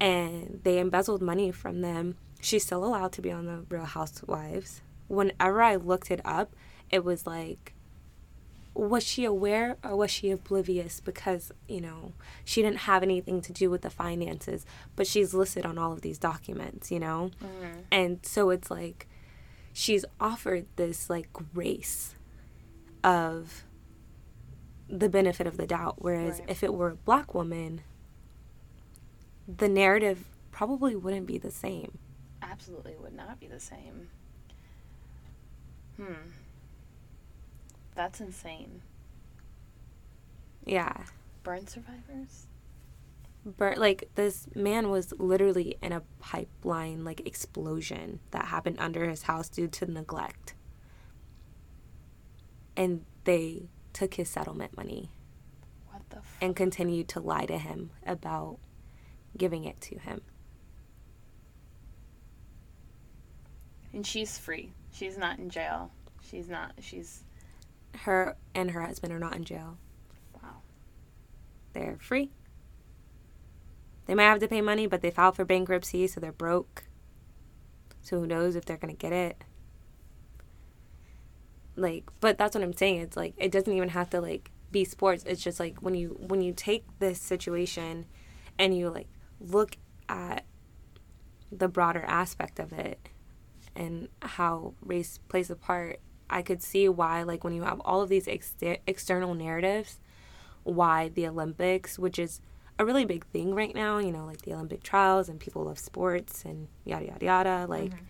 [0.00, 4.82] and they embezzled money from them she's still allowed to be on the real housewives
[5.10, 6.54] whenever i looked it up
[6.90, 7.74] it was like
[8.72, 11.00] was she aware or was she oblivious?
[11.00, 12.12] Because you know
[12.44, 14.64] she didn't have anything to do with the finances
[14.96, 17.30] but she's listed on all of these documents you know?
[17.42, 17.80] Mm-hmm.
[17.90, 19.08] And so it's like
[19.72, 22.14] she's offered this like grace
[23.02, 23.64] of
[24.88, 25.96] the benefit of the doubt.
[25.98, 26.50] Whereas Right.
[26.50, 27.82] if it were a black woman
[29.48, 31.98] the narrative probably wouldn't be the same.
[32.40, 34.10] Absolutely would not be the same.
[36.00, 36.30] Hmm.
[37.94, 38.80] That's insane.
[40.64, 41.04] yeah
[41.42, 42.46] Burn survivors?
[43.44, 49.22] Burn, like this man was literally in a pipeline like explosion that happened under his
[49.22, 50.54] house due to neglect
[52.76, 55.10] and they took his settlement money
[55.90, 58.58] What the f- and continued to lie to him about
[59.36, 60.20] giving it to him
[63.92, 64.72] And she's free.
[64.92, 65.90] She's not in jail.
[66.22, 66.72] She's not.
[66.80, 67.24] She's.
[68.04, 69.76] her and her husband are not in jail
[70.42, 70.62] Wow.
[71.72, 72.30] they're free
[74.06, 76.84] they might have to pay money but they filed for bankruptcy so they're broke
[78.00, 79.42] so who knows if they're gonna get it
[81.76, 84.84] like but that's what i'm saying it's like it doesn't even have to like be
[84.84, 88.06] sports it's just like when you when you take this situation
[88.58, 89.08] and you like
[89.40, 89.76] look
[90.08, 90.44] at
[91.50, 93.08] the broader aspect of it
[93.76, 98.02] and how race plays a part i could see why like when you have all
[98.02, 99.98] of these exter- external narratives
[100.64, 102.40] why the olympics which is
[102.78, 105.78] a really big thing right now you know like the olympic trials and people love
[105.78, 108.04] sports and yada yada yada like mm-hmm.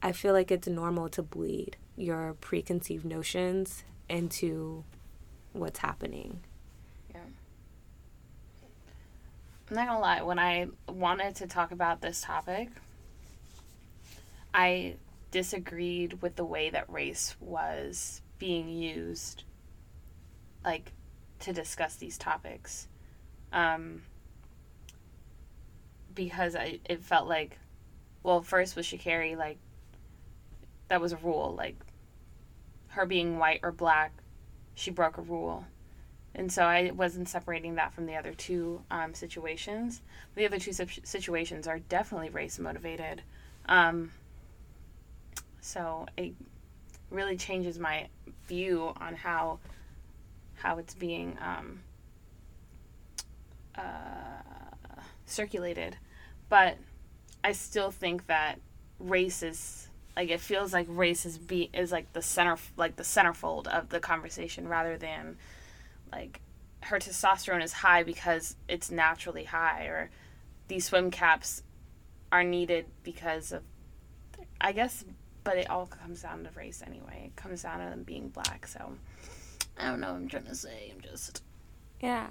[0.00, 4.84] I feel like it's normal to bleed your preconceived notions into
[5.52, 6.40] what's happening.
[7.12, 7.20] Yeah.
[9.68, 10.22] I'm not gonna lie.
[10.22, 12.68] When I wanted to talk about this topic,
[14.58, 14.96] I
[15.30, 19.44] disagreed with the way that race was being used,
[20.64, 20.90] like,
[21.38, 22.88] to discuss these topics,
[23.52, 24.02] um,
[26.12, 27.56] because I it felt like,
[28.24, 29.58] well, first with Sha'Carri, like,
[30.88, 31.76] that was a rule, like,
[32.88, 34.10] her being white or black,
[34.74, 35.66] she broke a rule.
[36.34, 40.02] And so I wasn't separating that from the other two um, situations.
[40.34, 43.22] The other two situations are definitely race motivated.
[43.68, 44.10] Um,
[45.68, 46.32] so it
[47.10, 48.08] really changes my
[48.46, 49.58] view on how
[50.54, 51.80] how it's being um,
[53.76, 53.82] uh,
[55.26, 55.96] circulated.
[56.48, 56.78] But
[57.44, 58.58] I still think that
[58.98, 63.02] race is like it feels like race is be is like the center like the
[63.02, 65.36] centerfold of the conversation rather than
[66.10, 66.40] like
[66.84, 70.10] her testosterone is high because it's naturally high or
[70.68, 71.62] these swim caps
[72.32, 73.62] are needed because of
[74.60, 75.04] I guess
[75.48, 77.22] but it all comes down to race anyway.
[77.24, 78.92] It comes down to them being black, so
[79.78, 80.92] I don't know what I'm trying to say.
[80.94, 81.42] I'm just
[82.02, 82.26] Yeah.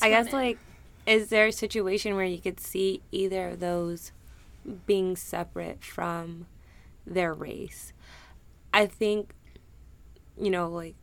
[0.00, 0.58] I guess like
[1.04, 4.12] is there a situation where you could see either of those
[4.86, 6.46] being separate from
[7.04, 7.92] their race?
[8.72, 9.34] I think
[10.38, 10.94] you know like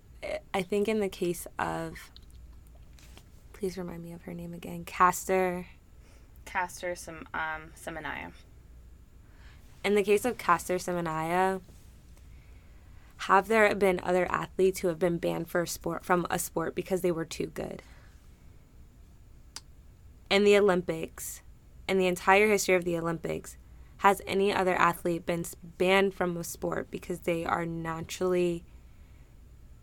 [0.53, 2.09] I think in the case of
[3.51, 4.85] please remind me of her name again.
[4.85, 5.65] Caster.
[6.45, 8.31] Caster some um Semenya.
[9.83, 11.61] In the case of Caster Semenya,
[13.23, 17.01] have there been other athletes who have been banned for sport from a sport because
[17.01, 17.81] they were too good?
[20.29, 21.41] In the Olympics,
[21.87, 23.57] in the entire history of the Olympics,
[23.97, 25.43] has any other athlete been
[25.77, 28.63] banned from a sport because they are naturally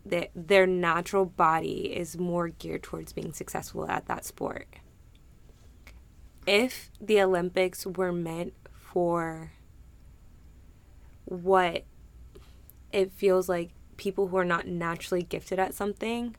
[0.05, 4.67] that their natural body is more geared towards being successful at that sport?
[6.47, 9.51] If the Olympics were meant for
[11.27, 11.83] what
[12.93, 16.35] it feels like people who are not naturally gifted at something,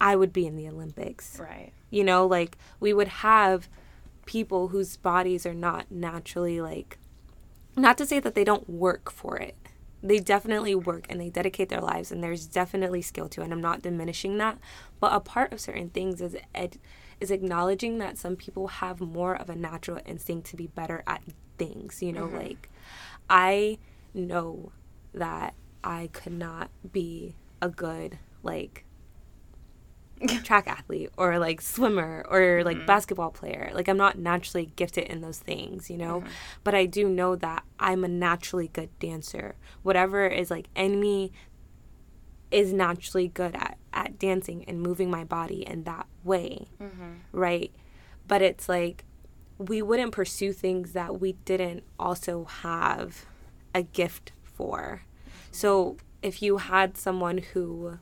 [0.00, 1.38] I would be in the Olympics.
[1.38, 1.72] Right.
[1.90, 3.68] You know, like we would have
[4.24, 6.98] people whose bodies are not naturally like
[7.76, 9.56] not to say that they don't work for it.
[10.02, 13.52] They definitely work and they dedicate their lives and there's definitely skill to it and
[13.52, 14.58] I'm not diminishing that,
[15.00, 16.78] but a part of certain things is ed-
[17.20, 21.22] is acknowledging that some people have more of a natural instinct to be better at
[21.58, 22.36] things, you know, mm-hmm.
[22.36, 22.70] like
[23.28, 23.78] I
[24.14, 24.72] know
[25.14, 28.84] that I could not be a good like
[30.44, 32.86] track athlete or like swimmer or like mm-hmm.
[32.86, 33.70] basketball player.
[33.74, 36.20] Like I'm not naturally gifted in those things, you know?
[36.20, 36.30] Mm-hmm.
[36.64, 39.56] But I do know that I'm a naturally good dancer.
[39.82, 41.32] Whatever is like in me
[42.50, 46.68] is naturally good at at dancing and moving my body in that way.
[46.80, 47.12] Mm-hmm.
[47.32, 47.72] Right?
[48.26, 49.04] But it's like
[49.58, 53.26] we wouldn't pursue things that we didn't also have
[53.74, 55.02] a gift for.
[55.50, 57.98] So if you had someone who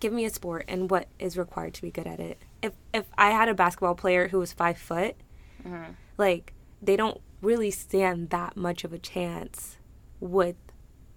[0.00, 2.38] give me a sport and what is required to be good at it.
[2.62, 5.16] If if I had a basketball player who was five foot,
[5.64, 5.92] mm-hmm.
[6.18, 6.52] like
[6.82, 9.78] they don't really stand that much of a chance
[10.20, 10.56] with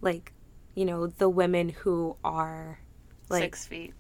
[0.02, 0.34] like
[0.76, 2.80] you know the women who are
[3.30, 3.94] like six feet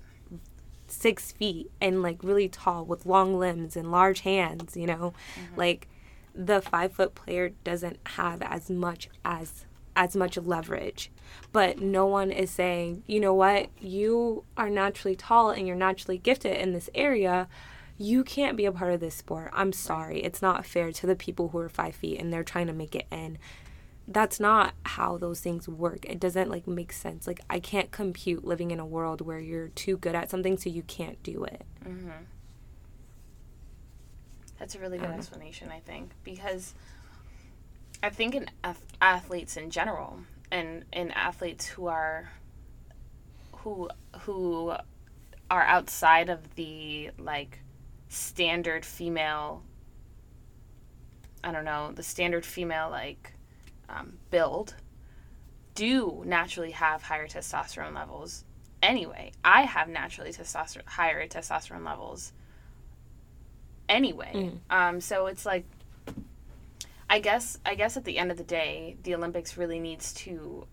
[0.92, 5.60] six feet and like really tall with long limbs and large hands you know mm-hmm.
[5.60, 5.88] like
[6.36, 9.66] the five foot player doesn't have as much as
[10.00, 11.12] as much leverage.
[11.52, 16.18] But no one is saying, you know what, you are naturally tall and you're naturally
[16.18, 17.50] gifted in this area.
[17.98, 19.52] You can't be a part of this sport.
[19.54, 20.24] I'm sorry.
[20.24, 22.96] It's not fair to the people who are five feet and they're trying to make
[22.96, 23.38] it in.
[24.12, 26.04] That's not how those things work.
[26.04, 27.28] It doesn't like make sense.
[27.28, 30.70] Like I can't compute living in a world where you're too good at something so
[30.70, 31.64] you can't do it.
[31.86, 32.10] Mm-hmm.
[34.58, 36.74] That's a really good explanation, I think, because
[38.04, 38.50] I think in
[39.00, 40.20] athletes in general,
[40.52, 42.32] and in athletes who are
[43.58, 43.90] who
[44.22, 44.74] who
[45.52, 47.60] are outside of the like
[48.10, 49.64] standard female
[51.44, 53.34] I don't know, the standard female like
[53.90, 54.76] um, build
[55.76, 58.44] do naturally have higher testosterone levels
[58.84, 59.32] anyway.
[59.44, 62.34] I have naturally testosterone higher testosterone levels
[63.88, 64.32] anyway.
[64.34, 64.58] Mm.
[64.70, 65.66] Um, so it's like
[67.10, 70.68] I guess I guess at the end of the day, the Olympics really needs to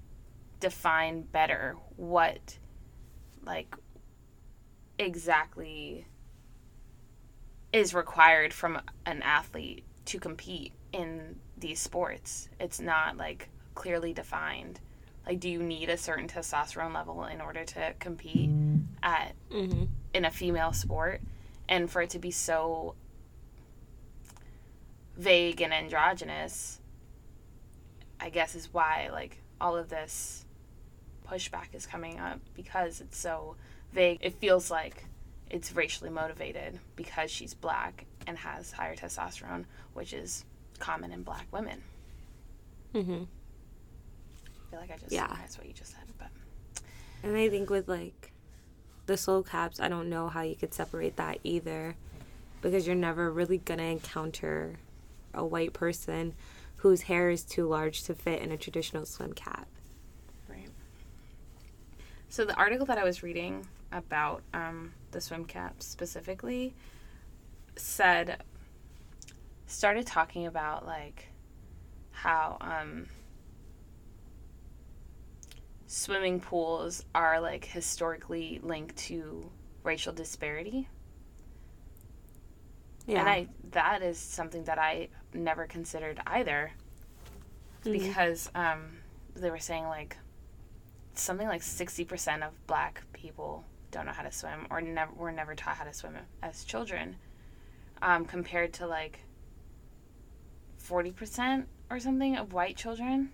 [0.60, 2.58] define better what
[3.44, 3.74] like
[4.98, 6.06] exactly
[7.72, 12.48] is required from an athlete to compete in these sports.
[12.60, 14.80] It's not like clearly defined.
[15.26, 18.50] Like do you need a certain testosterone level in order to compete
[19.02, 19.84] at mm-hmm.
[20.14, 21.20] in a female sport
[21.68, 22.94] and for it to be so
[25.16, 26.80] vague and androgynous,
[28.20, 30.44] I guess is why like all of this
[31.28, 33.56] pushback is coming up because it's so
[33.92, 34.18] vague.
[34.20, 35.04] It feels like
[35.50, 40.44] it's racially motivated because she's black and has higher testosterone, which is
[40.76, 41.82] common in black women.
[42.94, 43.24] Mm-hmm.
[43.24, 45.28] I feel like I just yeah.
[45.28, 46.28] that's what you just said, but
[47.22, 48.32] and I think with like
[49.06, 51.96] the soul caps, I don't know how you could separate that either
[52.60, 54.78] because you're never really gonna encounter
[55.34, 56.34] a white person
[56.76, 59.66] whose hair is too large to fit in a traditional swim cap.
[60.48, 60.68] Right.
[62.28, 66.74] So the article that I was reading about um, the swim cap specifically
[67.76, 68.42] said
[69.66, 71.28] started talking about like
[72.10, 73.06] how um,
[75.86, 79.50] swimming pools are like historically linked to
[79.82, 80.88] racial disparity
[83.06, 83.20] yeah.
[83.20, 86.72] And I that is something that I never considered either.
[87.84, 87.92] Mm-hmm.
[87.92, 88.98] Because um,
[89.34, 90.16] they were saying like
[91.14, 95.54] something like 60% of black people don't know how to swim or never were never
[95.54, 97.16] taught how to swim as children.
[98.02, 99.20] Um, compared to like
[100.88, 103.30] 40% or something of white children.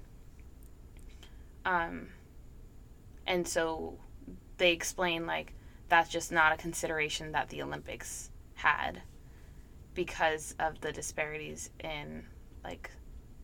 [1.65, 2.09] Um,
[3.27, 3.99] and so
[4.59, 5.55] they explain like
[5.89, 9.03] that's just not a consideration that the Olympics had
[9.95, 12.25] because of the disparities in
[12.65, 12.91] like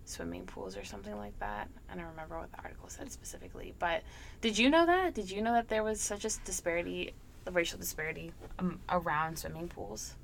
[0.04, 1.68] swimming pools or something like that.
[1.90, 4.02] I don't remember what the article said specifically, but
[4.40, 5.14] did you know that?
[5.14, 7.12] Did you know that there was such a disparity,
[7.46, 10.14] a racial disparity um, around swimming pools?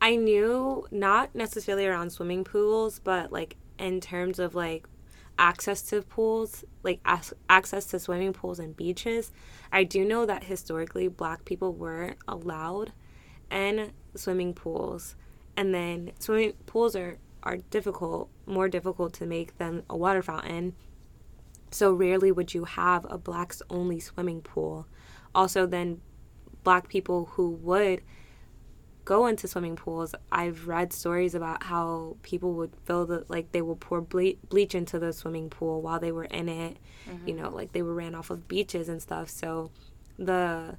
[0.00, 4.86] I knew not necessarily around swimming pools, but like in terms of like
[5.38, 7.00] access to pools, like
[7.48, 9.32] access to swimming pools and beaches.
[9.72, 12.92] I do know that historically black people weren't allowed
[13.50, 15.16] in swimming pools.
[15.56, 20.74] And then swimming pools are, are difficult, more difficult to make than a water fountain.
[21.70, 24.86] So rarely would you have a blacks only swimming pool.
[25.34, 26.00] Also, then
[26.64, 28.02] black people who would
[29.10, 33.60] go into swimming pools, I've read stories about how people would fill the like they
[33.60, 36.76] will pour ble- bleach into the swimming pool while they were in it.
[37.08, 37.26] Mm-hmm.
[37.26, 39.28] You know, like they were ran off of beaches and stuff.
[39.28, 39.72] So
[40.16, 40.76] the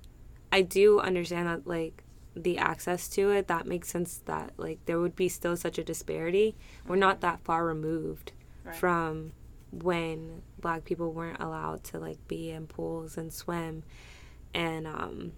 [0.49, 5.01] I do understand that like the access to it that makes sense that like there
[5.01, 6.55] would be still such a disparity.
[6.55, 6.89] Mm-hmm.
[6.89, 8.32] We're not that far removed
[8.63, 8.73] right.
[8.73, 9.34] from
[9.73, 13.84] when black people weren't allowed to like be in pools and swim
[14.53, 15.34] and um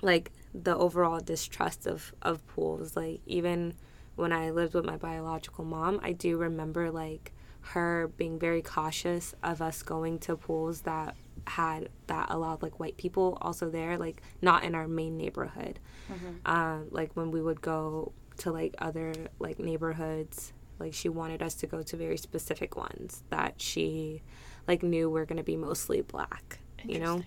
[0.00, 2.96] like the overall distrust of of pools.
[2.96, 3.74] Like even
[4.14, 9.34] when i lived with my biological mom i do remember like her being very cautious
[9.42, 11.14] of us going to pools that
[11.46, 15.78] had that allowed like white people also there like not in our main neighborhood.
[16.12, 16.52] Mm-hmm.
[16.52, 21.54] um, like when we would go to like other like neighborhoods like she wanted us
[21.54, 24.22] to go to very specific ones that she
[24.66, 27.22] like knew were going to be mostly black you know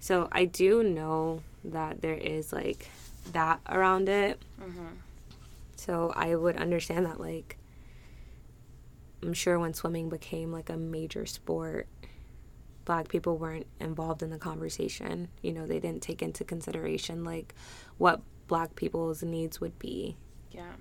[0.00, 2.88] so i do know that there is like
[3.32, 4.40] that around it.
[4.60, 4.86] Mm-hmm.
[5.76, 7.56] So I would understand that like
[9.22, 11.86] I'm sure when swimming became like a major sport,
[12.84, 15.28] black people weren't involved in the conversation.
[15.42, 17.54] You know, they didn't take into consideration like
[17.98, 20.16] what black people's needs would be.
[20.50, 20.72] Yeah.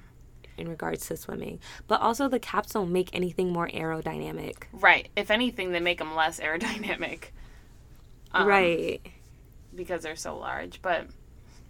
[0.57, 1.59] In regards to swimming.
[1.87, 4.63] But also the caps don't make anything more aerodynamic.
[4.73, 5.07] Right.
[5.15, 7.29] If anything, they make them less aerodynamic.
[8.31, 9.01] Um, right
[9.75, 10.81] because they're so large.
[10.81, 11.07] But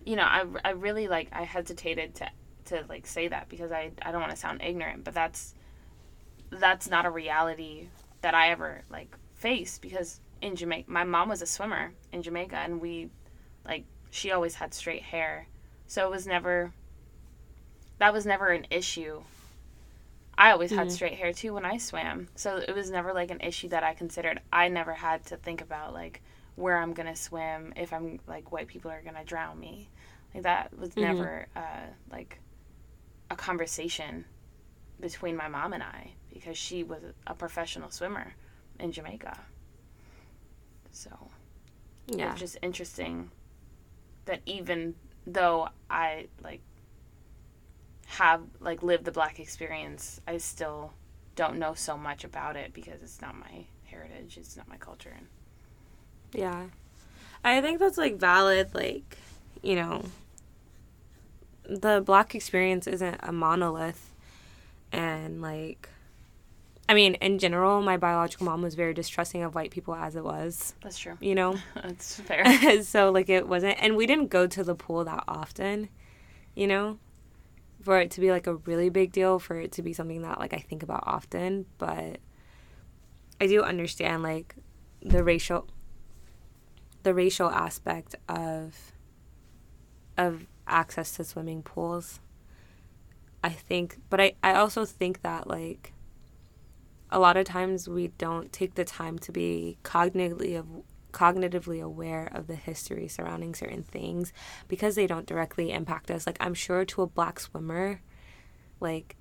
[0.05, 2.29] you know, I, I really like I hesitated to
[2.65, 5.53] to like say that because I I don't want to sound ignorant, but that's
[6.51, 7.87] that's not a reality
[8.21, 12.55] that I ever like faced because in Jamaica my mom was a swimmer in Jamaica
[12.55, 13.09] and we
[13.65, 15.47] like she always had straight hair.
[15.87, 16.73] So it was never
[17.99, 19.21] that was never an issue.
[20.37, 20.79] I always mm-hmm.
[20.79, 22.29] had straight hair too when I swam.
[22.35, 24.39] So it was never like an issue that I considered.
[24.53, 26.21] I never had to think about like
[26.59, 29.89] where I'm gonna swim if I'm like white people are gonna drown me.
[30.33, 31.01] Like that was mm-hmm.
[31.01, 32.39] never uh, like
[33.31, 34.25] a conversation
[34.99, 38.33] between my mom and I because she was a professional swimmer
[38.77, 39.39] in Jamaica.
[40.91, 41.09] So
[42.07, 43.31] yeah, it's just interesting
[44.25, 44.95] that even
[45.25, 46.61] though I like
[48.07, 50.91] have like lived the black experience, I still
[51.37, 55.13] don't know so much about it because it's not my heritage, it's not my culture
[55.17, 55.27] and
[56.33, 56.65] yeah.
[57.43, 59.17] I think that's like valid, like,
[59.61, 60.03] you know,
[61.65, 64.13] the black experience isn't a monolith.
[64.91, 65.89] And like,
[66.87, 70.23] I mean, in general, my biological mom was very distrusting of white people as it
[70.23, 70.73] was.
[70.81, 71.17] That's true.
[71.21, 71.55] You know?
[71.75, 72.81] That's fair.
[72.83, 75.89] so, like, it wasn't, and we didn't go to the pool that often,
[76.55, 76.97] you know?
[77.83, 80.39] For it to be like a really big deal, for it to be something that
[80.39, 82.17] like I think about often, but
[83.39, 84.53] I do understand like
[85.01, 85.65] the racial
[87.03, 88.93] the racial aspect of
[90.17, 92.19] of access to swimming pools.
[93.41, 95.93] I think, but I, I also think that like
[97.09, 100.63] a lot of times we don't take the time to be cognitively
[101.11, 104.31] cognitively aware of the history surrounding certain things
[104.67, 106.27] because they don't directly impact us.
[106.27, 108.01] Like I'm sure to a black swimmer,
[108.79, 109.15] like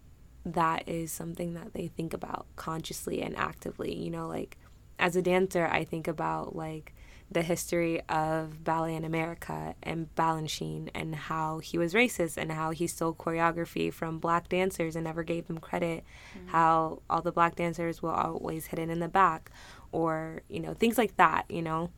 [0.45, 3.95] that is something that they think about consciously and actively.
[3.95, 4.59] You know, like
[4.99, 6.95] as a dancer, I think about like
[7.31, 12.71] the history of ballet in America and Balanchine and how he was racist and how
[12.71, 16.05] he stole choreography from black dancers and never gave them credit,
[16.37, 16.49] mm-hmm.
[16.49, 19.51] how all the black dancers were always hidden in the back,
[19.93, 21.91] or, you know, things like that, you know.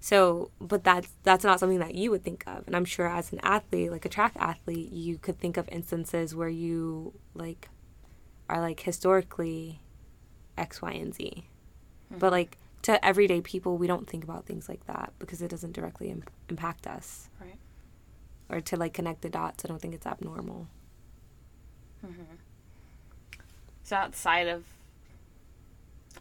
[0.00, 2.66] So, but that's that's not something that you would think of.
[2.66, 6.34] And I'm sure as an athlete, like a track athlete, you could think of instances
[6.34, 7.70] where you like
[8.48, 9.80] are like historically
[10.58, 11.44] X, Y, and Z.
[12.10, 12.18] Mm-hmm.
[12.18, 15.72] But like to everyday people, we don't think about things like that because it doesn't
[15.72, 17.30] directly Im- impact us.
[17.40, 17.58] Right.
[18.50, 20.68] Or to like connect the dots, I don't think it's abnormal.
[22.06, 22.34] Mm-hmm.
[23.84, 24.64] So outside of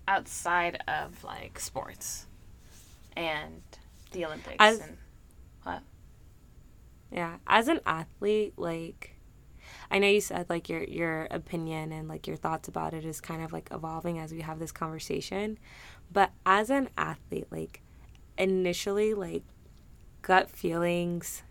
[0.07, 2.27] outside of like sports
[3.15, 3.61] and
[4.11, 4.97] the Olympics As- and
[5.63, 5.81] what?
[7.11, 9.13] Yeah, as an athlete, like
[9.91, 13.21] I know you said like your your opinion and like your thoughts about it is
[13.21, 15.57] kind of like evolving as we have this conversation,
[16.11, 17.81] but as an athlete, like
[18.37, 19.43] initially like
[20.21, 21.43] gut feelings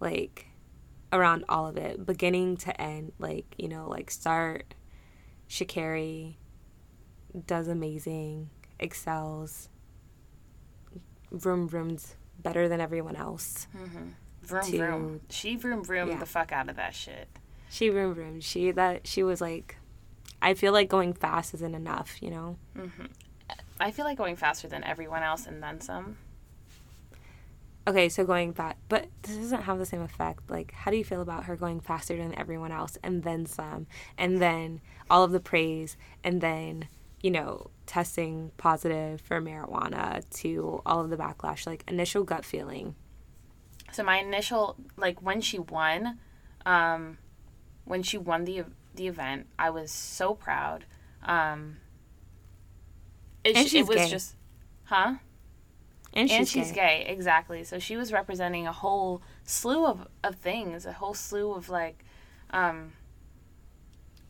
[0.00, 0.46] like
[1.12, 4.74] around all of it, beginning to end, like, you know, like start
[5.48, 6.34] Sha'Carri
[7.46, 9.68] does amazing, excels,
[11.32, 13.66] vroom vrooms better than everyone else.
[13.76, 14.08] Mm-hmm.
[14.42, 15.20] Vroom To- vroom.
[15.30, 16.18] She vroom vroom Yeah.
[16.18, 17.28] the fuck out of that shit.
[17.70, 18.40] She vroom vroom.
[18.40, 19.76] She that she was like
[20.40, 22.56] I feel like going fast isn't enough, you know?
[23.80, 26.16] I feel like going faster than everyone else and then some.
[27.86, 30.50] Okay, so going back, but this doesn't have the same effect.
[30.50, 33.86] Like, how do you feel about her going faster than everyone else and then some,
[34.18, 36.86] and then all of the praise, and then,
[37.22, 42.94] you know, testing positive for marijuana to all of the backlash, like initial gut feeling?
[43.90, 46.18] So my initial like when she won,
[46.66, 47.16] um,
[47.86, 48.64] when she won the
[48.98, 50.84] the event, I was so proud.
[51.22, 51.78] Um,
[53.44, 54.08] it, And sh- she's it was gay.
[54.10, 54.36] just,
[54.84, 55.14] huh?
[56.12, 57.04] And she's, and she's gay.
[57.06, 57.12] gay.
[57.12, 57.64] exactly.
[57.64, 62.04] So she was representing a whole slew of, of things, a whole slew of like,
[62.50, 62.92] um,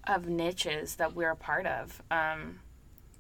[0.07, 2.03] of niches that we're a part of.
[2.11, 2.61] Um,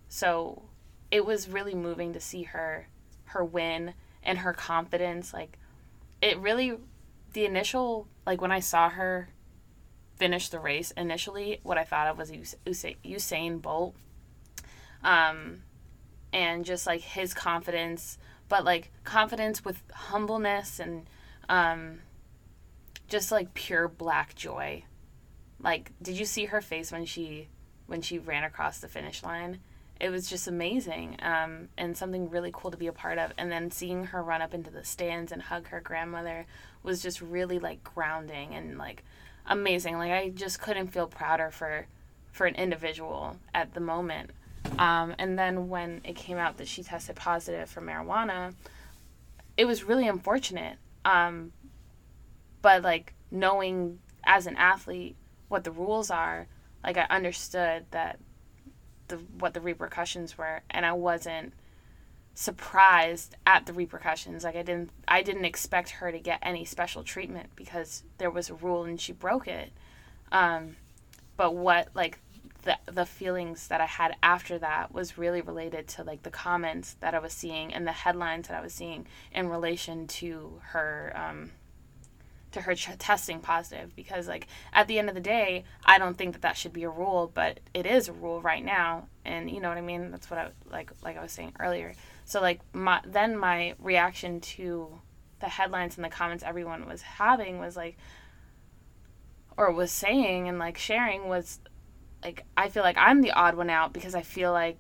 [0.09, 0.62] so
[1.11, 2.88] it was really moving to see her,
[3.24, 5.32] her win and her confidence.
[5.32, 5.59] Like,
[6.22, 6.74] it really,
[7.32, 9.28] the initial like when I saw her
[10.18, 13.94] finish the race initially, what I thought of was Us- Usa- Usain Bolt.
[15.02, 15.62] Um,
[16.32, 21.08] and just like his confidence, but like confidence with humbleness and
[21.48, 22.00] um,
[23.08, 24.84] just like pure black joy.
[25.60, 27.48] Like, did you see her face when she
[27.86, 29.60] when she ran across the finish line?
[30.00, 33.32] It was just amazing um, and something really cool to be a part of.
[33.36, 36.46] And then seeing her run up into the stands and hug her grandmother
[36.82, 39.02] was just really like grounding and like
[39.49, 39.99] amazing.
[39.99, 41.86] Like I just couldn't feel prouder for
[42.32, 44.30] for an individual at the moment.
[44.78, 48.55] Um, and then when it came out that she tested positive for marijuana,
[49.57, 50.76] it was really unfortunate.
[51.05, 51.53] Um,
[52.62, 55.16] but like knowing as an athlete
[55.49, 56.46] what the rules are,
[56.84, 58.18] like I understood that
[59.09, 61.55] the what the repercussions were, and I wasn't
[62.39, 64.45] surprised at the repercussions.
[64.45, 68.49] Like I didn't I didn't expect her to get any special treatment because there was
[68.49, 69.72] a rule and she broke it.
[70.30, 70.76] Um,
[71.36, 72.20] but what like
[72.62, 76.95] the the feelings that I had after that was really related to like the comments
[77.01, 81.12] that I was seeing and the headlines that I was seeing in relation to her
[81.16, 81.51] um,
[82.53, 86.16] to her ch- testing positive because like at the end of the day I don't
[86.16, 89.51] think that that should be a rule but it is a rule right now and
[89.51, 91.95] you know what I mean that's what I like like I was saying earlier
[92.29, 95.01] so like my then my reaction to
[95.41, 97.97] the headlines and the comments everyone was having was like
[99.57, 101.59] or was saying and like sharing was
[102.22, 104.76] like I feel like I'm the odd one out because I feel like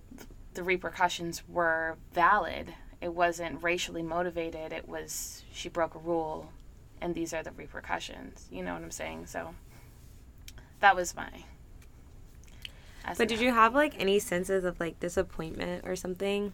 [0.52, 2.74] the repercussions were valid.
[3.00, 4.70] It wasn't racially motivated.
[4.70, 6.52] It was she broke a rule
[7.00, 8.46] and these are the repercussions.
[8.50, 9.24] You know what I'm saying?
[9.24, 9.54] So
[10.80, 11.30] that was my
[13.16, 16.52] But did you have like any senses of like disappointment or something?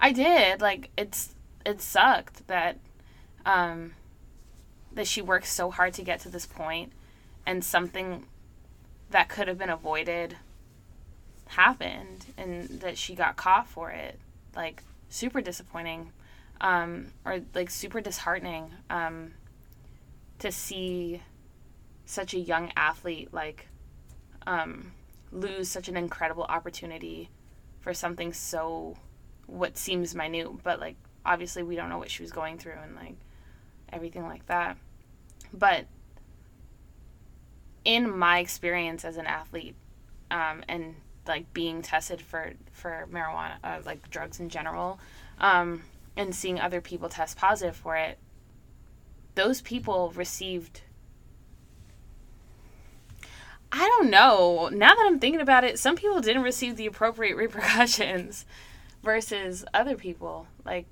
[0.00, 0.60] I did.
[0.60, 1.34] Like it's
[1.64, 2.78] it sucked that
[3.46, 3.92] um
[4.92, 6.92] that she worked so hard to get to this point
[7.46, 8.26] and something
[9.10, 10.36] that could have been avoided
[11.48, 14.18] happened and that she got caught for it.
[14.54, 16.12] Like super disappointing.
[16.60, 19.32] Um or like super disheartening um
[20.38, 21.22] to see
[22.06, 23.68] such a young athlete like
[24.46, 24.92] um
[25.32, 27.30] lose such an incredible opportunity
[27.80, 28.96] for something so
[29.46, 32.94] what seems minute, but like obviously we don't know what she was going through and
[32.96, 33.16] like
[33.92, 34.76] everything like that.
[35.52, 35.86] But
[37.84, 39.74] in my experience as an athlete,
[40.30, 44.98] um, and like being tested for for marijuana, uh, like drugs in general,
[45.38, 45.82] um,
[46.16, 48.18] and seeing other people test positive for it,
[49.34, 50.82] those people received.
[53.76, 54.68] I don't know.
[54.72, 58.44] Now that I'm thinking about it, some people didn't receive the appropriate repercussions
[59.04, 60.48] versus other people.
[60.64, 60.86] Like,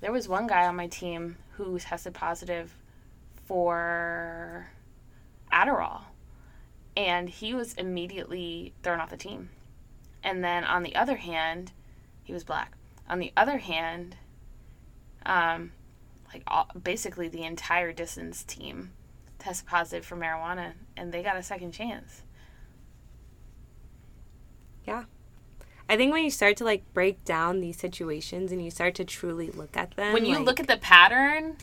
[0.00, 2.74] there was one guy on my team who tested positive
[3.46, 4.68] for
[5.52, 6.02] Adderall,
[6.96, 9.50] and he was immediately thrown off the team.
[10.22, 11.72] And then on the other hand,
[12.24, 12.72] he was black.
[13.08, 14.16] On the other hand,
[15.24, 15.72] um,
[16.32, 18.92] like all, basically the entire distance team
[19.38, 22.22] tested positive for marijuana, and they got a second chance.
[24.86, 25.04] Yeah.
[25.88, 29.04] I think when you start to like break down these situations and you start to
[29.04, 31.56] truly look at them, when you like, look at the pattern,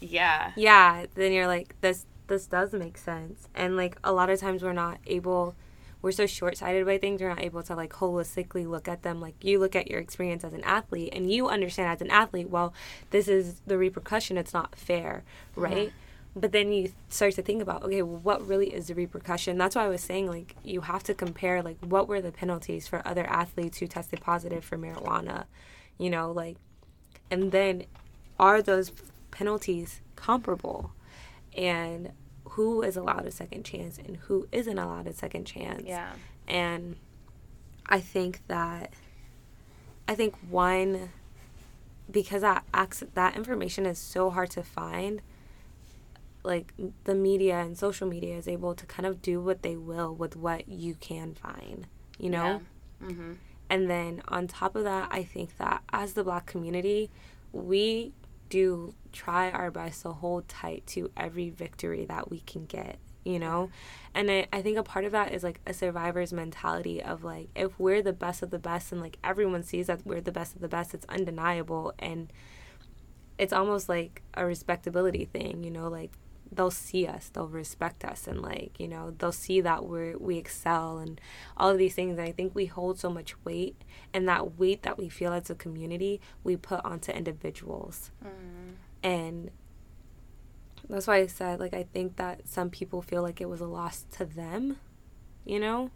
[0.00, 0.52] yeah.
[0.56, 3.48] yeah, then you're like, this this does make sense.
[3.54, 5.54] And like a lot of times we're not able
[6.02, 9.20] we're so short sighted by things, we're not able to like holistically look at them.
[9.20, 12.48] Like you look at your experience as an athlete and you understand as an athlete,
[12.48, 12.72] well,
[13.10, 15.24] this is the repercussion, it's not fair,
[15.56, 15.92] right?
[16.38, 19.56] But then you start to think about, okay, well, what really is the repercussion?
[19.56, 22.86] That's why I was saying, like, you have to compare, like, what were the penalties
[22.86, 25.46] for other athletes who tested positive for marijuana,
[25.96, 26.58] you know, like,
[27.30, 27.84] and then
[28.38, 28.92] are those
[29.30, 30.92] penalties comparable?
[31.56, 32.12] And
[32.50, 35.84] who is allowed a second chance and who isn't allowed a second chance?
[35.86, 36.12] Yeah.
[36.46, 36.96] And
[37.86, 38.92] I think that,
[40.06, 41.10] I think one,
[42.10, 42.64] because that
[43.14, 45.22] that information is so hard to find,
[46.46, 46.72] like
[47.04, 50.36] the media and social media is able to kind of do what they will with
[50.36, 51.86] what you can find,
[52.18, 52.62] you know?
[53.00, 53.08] Yeah.
[53.08, 53.32] Mm-hmm.
[53.68, 57.10] And then on top of that, I think that as the black community,
[57.52, 58.12] we
[58.48, 63.38] do try our best to hold tight to every victory that we can get, you
[63.38, 63.70] know?
[64.14, 67.48] And I, I think a part of that is like a survivor's mentality of like,
[67.56, 70.54] if we're the best of the best and like everyone sees that we're the best
[70.54, 71.92] of the best, it's undeniable.
[71.98, 72.32] And
[73.36, 75.88] it's almost like a respectability thing, you know?
[75.88, 76.12] Like,
[76.52, 80.36] they'll see us they'll respect us and like you know they'll see that we're we
[80.36, 81.20] excel and
[81.56, 82.18] all of these things.
[82.18, 83.76] And i think we hold so much weight
[84.14, 88.10] and that weight that we feel as a community we put onto individuals.
[88.24, 88.74] Mm.
[89.02, 89.50] and
[90.88, 93.66] that's why i said like i think that some people feel like it was a
[93.66, 94.76] loss to them
[95.46, 95.90] you know?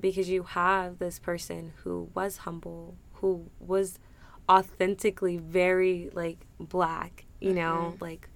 [0.00, 4.00] Because you have this person who was humble who was
[4.48, 7.96] authentically very like black you know?
[8.00, 8.28] Like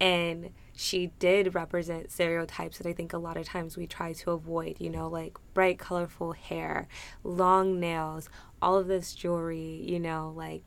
[0.00, 4.32] and she did represent stereotypes that I think a lot of times we try to
[4.32, 6.86] avoid, you know, like bright, colorful hair,
[7.24, 8.28] long nails,
[8.60, 10.62] all of this jewelry, you know, like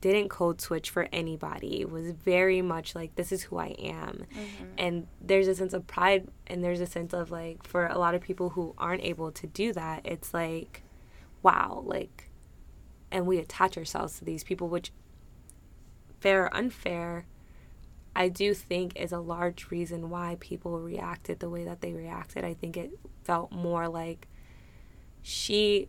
[0.00, 1.80] didn't code switch for anybody.
[1.80, 4.26] It was very much like this is who I am.
[4.34, 4.64] Mm-hmm.
[4.76, 8.16] And there's a sense of pride and there's a sense of like for a lot
[8.16, 10.82] of people who aren't able to do that, it's like
[11.44, 12.28] wow, like
[13.12, 14.90] and we attach ourselves to these people which
[16.18, 17.26] fair or unfair
[18.16, 22.44] I do think is a large reason why people reacted the way that they reacted.
[22.44, 22.92] I think it
[23.24, 24.28] felt more like
[25.22, 25.88] she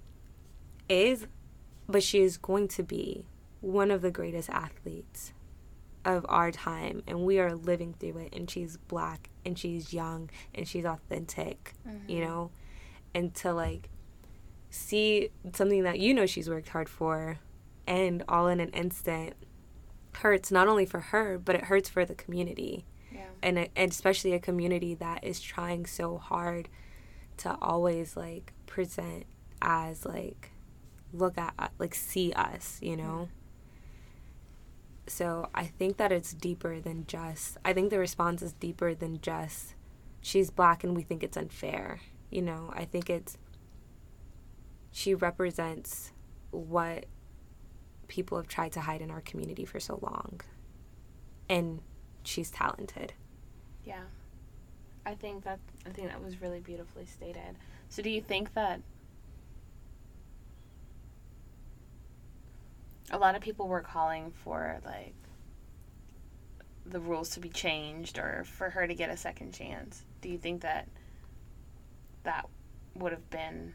[0.89, 1.27] is,
[1.87, 3.25] but she is going to be
[3.61, 5.33] one of the greatest athletes
[6.03, 7.03] of our time.
[7.07, 8.33] And we are living through it.
[8.35, 11.73] And she's black and she's young and she's authentic,
[12.07, 12.27] you mm-hmm.
[12.27, 12.51] know?
[13.13, 13.89] And to like
[14.69, 17.39] see something that you know she's worked hard for
[17.87, 19.33] and all in an instant
[20.17, 22.85] hurts not only for her but it hurts for the community.
[23.11, 23.27] Yeah.
[23.41, 26.67] and, and especially a community that is trying so hard
[27.37, 29.25] to always like present
[29.61, 30.51] as like
[31.13, 33.29] look at uh, like see us you know?
[35.07, 39.21] So i think that it's deeper than just i think the response is deeper than
[39.21, 39.75] just
[40.19, 41.99] she's black and we think it's unfair
[42.29, 42.71] you know?
[42.75, 43.37] I think it's
[44.91, 46.11] she represents
[46.51, 47.05] what
[48.07, 50.41] people have tried to hide in our community for so long.
[51.49, 51.81] And
[52.23, 53.13] she's talented.
[53.83, 54.03] Yeah.
[55.05, 57.57] I think that I think that was really beautifully stated.
[57.89, 58.81] So do you think that
[63.11, 65.13] a lot of people were calling for like
[66.87, 70.03] the rules to be changed or for her to get a second chance?
[70.21, 70.87] Do you think that
[72.23, 72.47] that
[72.95, 73.73] would have been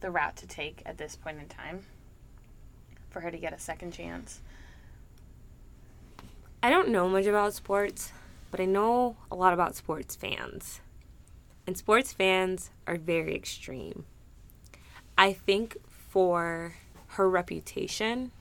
[0.00, 1.84] the route to take at this point in time
[3.12, 4.40] for her to get a second chance?
[6.62, 8.12] I don't know much about sports,
[8.50, 10.80] but I know a lot about sports fans.
[11.66, 14.04] And sports fans are very extreme.
[15.16, 16.74] I think for
[17.08, 18.32] her reputation,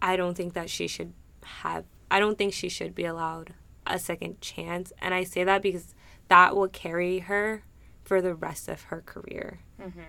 [0.00, 1.12] I don't think that she should
[1.44, 3.54] have, I don't think she should be allowed
[3.86, 4.92] a second chance.
[5.00, 5.94] And I say that because
[6.28, 7.62] that will carry her
[8.04, 9.60] for the rest of her career.
[9.80, 10.00] Mm-hmm.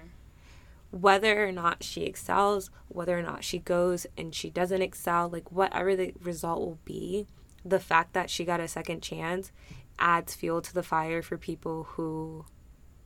[0.93, 5.51] Whether or not she excels, whether or not she goes and she doesn't excel, like
[5.51, 7.25] whatever the result will be,
[7.65, 9.51] the fact that she got a second chance
[9.97, 12.45] adds fuel to the fire for people who,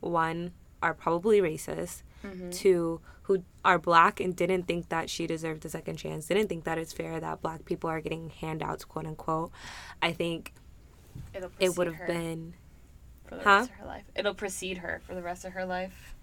[0.00, 2.50] one, are probably racist, mm-hmm.
[2.50, 6.64] two, who are black and didn't think that she deserved a second chance, didn't think
[6.64, 9.50] that it's fair that black people are getting handouts, quote unquote.
[10.02, 10.52] I think
[11.32, 12.52] It'll it would have been
[13.26, 13.50] for the Huh?
[13.50, 14.04] rest of her life.
[14.14, 16.14] It'll precede her for the rest of her life.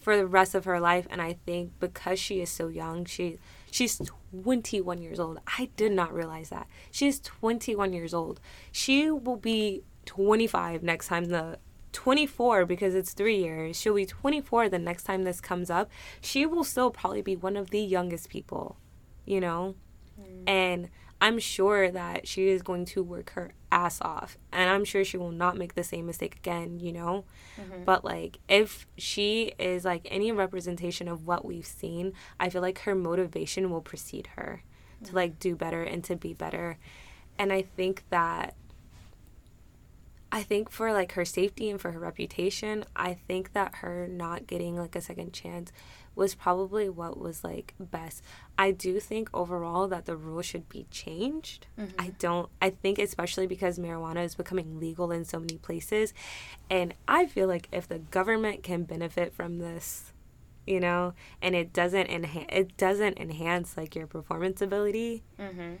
[0.00, 3.38] For the rest of her life and i think because she is so young she
[3.70, 4.00] she's
[4.42, 8.40] 21 years old i did not realize that she's 21 years old
[8.72, 11.58] she will be 25 next time the
[11.92, 13.76] 24 because it's three years.
[13.76, 15.90] She'll be 24 the next time this comes up.
[16.20, 18.76] She will still probably be one of the youngest people,
[19.24, 19.74] you know?
[20.20, 20.48] Mm.
[20.48, 20.90] And
[21.20, 24.38] I'm sure that she is going to work her ass off.
[24.52, 27.24] And I'm sure she will not make the same mistake again, you know?
[27.60, 27.84] Mm-hmm.
[27.84, 32.80] But like, if she is like any representation of what we've seen, I feel like
[32.80, 34.62] her motivation will precede her
[34.96, 35.04] mm-hmm.
[35.06, 36.78] to like do better and to be better.
[37.38, 38.54] And I think that
[40.32, 44.46] I think for like her safety and for her reputation, I think that her not
[44.46, 45.72] getting like a second chance
[46.20, 48.22] was probably what was like best.
[48.58, 51.66] I do think overall that the rule should be changed.
[51.78, 51.98] Mm-hmm.
[51.98, 56.12] I don't I think especially because marijuana is becoming legal in so many places
[56.68, 60.12] and I feel like if the government can benefit from this,
[60.66, 65.22] you know, and it doesn't enhance it doesn't enhance like your performance ability.
[65.38, 65.76] Mm-hmm.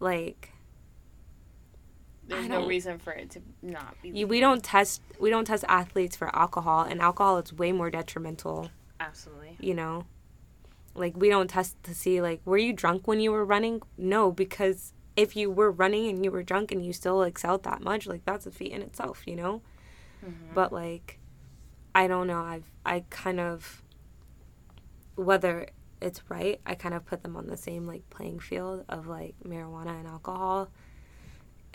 [0.00, 0.54] Like
[2.28, 4.24] there's no reason for it to not be.
[4.24, 8.70] we don't test we don't test athletes for alcohol, and alcohol is way more detrimental.
[9.00, 9.56] Absolutely.
[9.60, 10.06] You know,
[10.94, 13.82] like we don't test to see like were you drunk when you were running?
[13.96, 17.82] No, because if you were running and you were drunk and you still excelled that
[17.82, 19.62] much, like that's a feat in itself, you know.
[20.24, 20.54] Mm-hmm.
[20.54, 21.18] But like,
[21.94, 22.42] I don't know.
[22.42, 23.82] I've I kind of
[25.16, 25.68] whether
[26.00, 29.34] it's right, I kind of put them on the same like playing field of like
[29.44, 30.70] marijuana and alcohol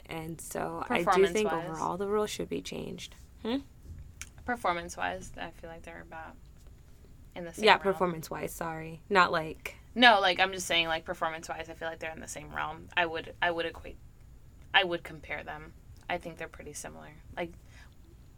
[0.07, 1.67] and so I do think wise.
[1.67, 3.15] overall the rules should be changed.
[3.43, 3.57] Hmm?
[4.45, 6.35] Performance wise, I feel like they're about
[7.35, 7.65] in the same.
[7.65, 8.53] Yeah, performance wise.
[8.53, 9.75] Sorry, not like.
[9.93, 12.53] No, like I'm just saying, like performance wise, I feel like they're in the same
[12.53, 12.87] realm.
[12.97, 13.97] I would, I would equate,
[14.73, 15.73] I would compare them.
[16.09, 17.09] I think they're pretty similar.
[17.35, 17.53] Like,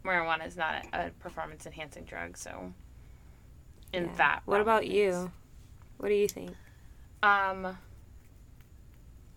[0.04, 2.72] marijuana is not a, a performance enhancing drug, so.
[3.92, 4.14] In yeah.
[4.16, 4.40] that.
[4.44, 5.32] What about you?
[5.96, 6.50] What do you think?
[7.22, 7.76] Um,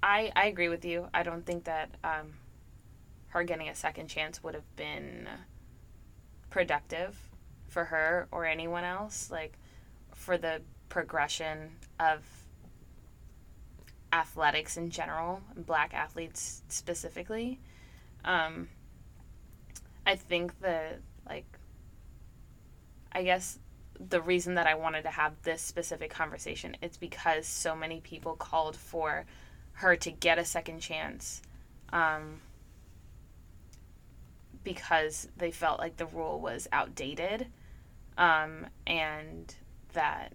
[0.03, 1.07] I I agree with you.
[1.13, 2.33] I don't think that um,
[3.29, 5.27] her getting a second chance would have been
[6.49, 7.17] productive
[7.71, 9.31] for her or anyone else.
[9.31, 9.57] Like
[10.13, 12.19] for the progression of
[14.13, 17.59] athletics in general, black athletes specifically.
[18.25, 18.67] Um,
[20.05, 20.97] I think the
[21.27, 21.45] like
[23.11, 23.57] I guess
[24.09, 28.35] the reason that I wanted to have this specific conversation is because so many people
[28.35, 29.25] called for
[29.73, 31.41] her to get a second chance
[31.93, 32.41] um,
[34.63, 37.47] because they felt like the rule was outdated
[38.17, 39.55] um, and
[39.93, 40.33] that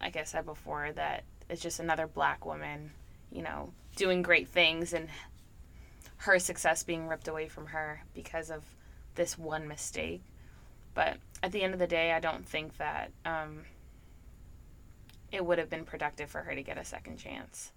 [0.00, 2.90] like i said before that it's just another black woman
[3.30, 5.08] you know doing great things and
[6.18, 8.64] her success being ripped away from her because of
[9.14, 10.22] this one mistake.
[10.94, 13.64] But at the end of the day i don't think that um,
[15.30, 17.72] it would have been productive for her to get a second chance.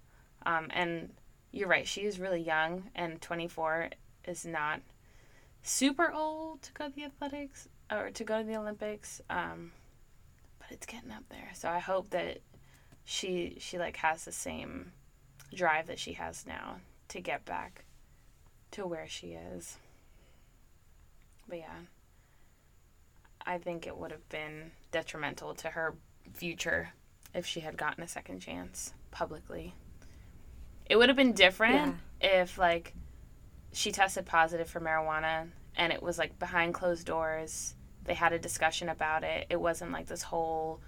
[0.46, 1.10] Um, and
[1.52, 3.90] you're right, she is really young, and 24
[4.24, 4.80] is not
[5.62, 9.20] super old to go to the athletics or to go to the Olympics.
[9.30, 9.72] Um,
[10.58, 11.50] but it's getting up there.
[11.54, 12.38] So I hope that
[13.04, 14.92] she she like has the same
[15.54, 16.76] drive that she has now
[17.08, 17.84] to get back
[18.72, 19.78] to where she is.
[21.48, 21.80] But yeah.
[23.44, 25.94] I think it would have been detrimental to her
[26.34, 26.90] future
[27.34, 29.74] if she had gotten a second chance publicly.
[30.86, 32.42] It would have been different yeah.
[32.42, 32.94] if like
[33.72, 37.74] she tested positive for marijuana and it was like behind closed doors.
[38.04, 39.46] They had a discussion about it.
[39.50, 40.80] It wasn't like this whole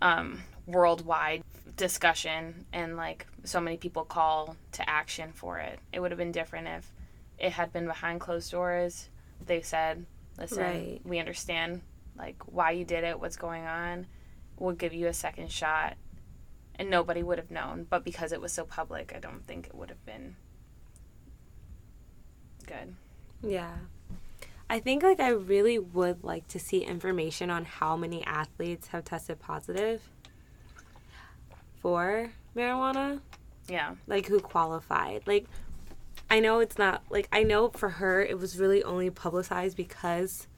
[0.00, 1.42] um, worldwide
[1.76, 5.78] discussion and like so many people call to action for it.
[5.92, 6.92] It would have been different if
[7.38, 9.08] it had been behind closed doors.
[9.44, 10.06] They said,
[10.38, 11.00] "Listen, right.
[11.04, 11.82] we understand
[12.16, 14.06] like why you did it, what's going on.
[14.58, 15.96] We'll give you a second shot
[16.76, 17.86] and nobody would have known.
[17.88, 20.36] But because it was so public, I don't think it would have been
[22.66, 22.94] good.
[23.42, 23.72] Yeah.
[24.72, 29.04] I think like I really would like to see information on how many athletes have
[29.04, 30.00] tested positive
[31.82, 33.20] for marijuana.
[33.68, 33.96] Yeah.
[34.06, 35.24] Like who qualified.
[35.26, 35.44] Like
[36.30, 40.48] I know it's not like I know for her it was really only publicized because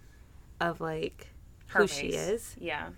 [0.61, 1.33] of like
[1.67, 1.99] her who race.
[1.99, 2.55] she is.
[2.61, 2.91] Yeah.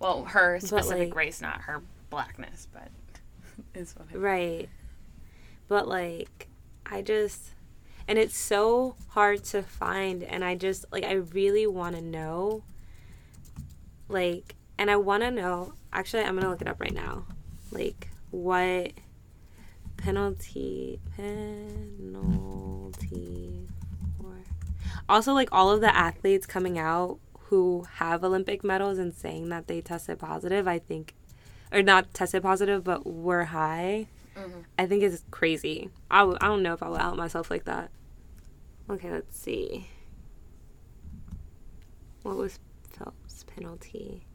[0.00, 1.80] Well, her specific like, race, not her
[2.10, 2.88] blackness, but
[3.80, 4.68] is what I Right.
[5.68, 6.48] But like
[6.84, 7.53] I just
[8.06, 12.64] and it's so hard to find and I just like I really want to know
[14.08, 17.24] like and I want to know actually I'm to look it up right now.
[17.70, 18.92] Like what
[19.96, 21.98] penalty penalty
[24.18, 24.36] for
[25.08, 29.68] also like all of the athletes coming out who have Olympic medals and saying that
[29.68, 31.14] they tested positive, I think
[31.72, 34.06] or not tested positive, but were high,
[34.36, 34.60] mm-hmm.
[34.78, 35.90] I think is crazy.
[36.10, 37.90] I w- I don't know if I would out myself like that.
[38.90, 39.88] Okay, let's see.
[42.22, 42.58] What was
[42.88, 44.26] Phelps' penalty?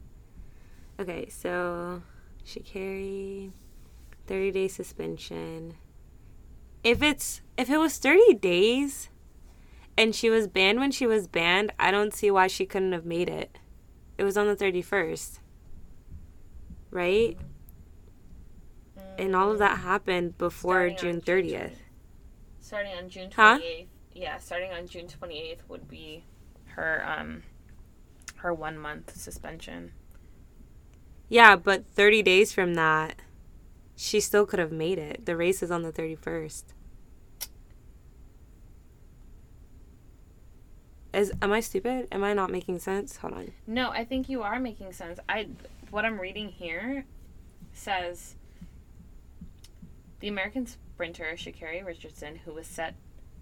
[0.98, 2.02] Okay, so
[2.46, 3.52] Sha'Carri,
[4.26, 5.74] 30 day suspension.
[6.82, 9.08] If it's if it was 30 days
[9.96, 13.04] and she was banned when she was banned, I don't see why she couldn't have
[13.04, 13.58] made it.
[14.18, 15.38] It was on the 31st.
[16.90, 17.38] Right?
[19.18, 21.72] And all of that happened before June 30th.
[22.60, 23.62] Starting on June twenty eighth.
[23.62, 23.84] Huh?
[23.84, 23.86] 28th.
[24.14, 26.24] Yeah, starting on June 28th would be
[26.66, 27.42] her um
[28.36, 29.92] her 1 month suspension.
[31.28, 33.16] Yeah, but 30 days from that,
[33.96, 35.26] she still could have made it.
[35.26, 36.64] The race is on the 31st.
[41.12, 42.08] Is am I stupid?
[42.12, 43.16] Am I not making sense?
[43.16, 43.52] Hold on.
[43.66, 45.18] No, I think you are making sense.
[45.28, 45.48] I
[45.90, 47.04] what I'm reading here
[47.72, 48.36] says
[50.20, 52.94] the American sprinter Sha'Carri Richardson, who was set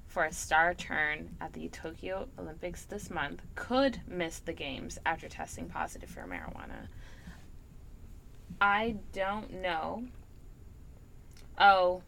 [0.06, 5.28] for a star turn at the Tokyo Olympics this month, could miss the games after
[5.28, 6.88] testing positive for marijuana.
[8.60, 10.04] I don't know.
[11.58, 12.02] Oh,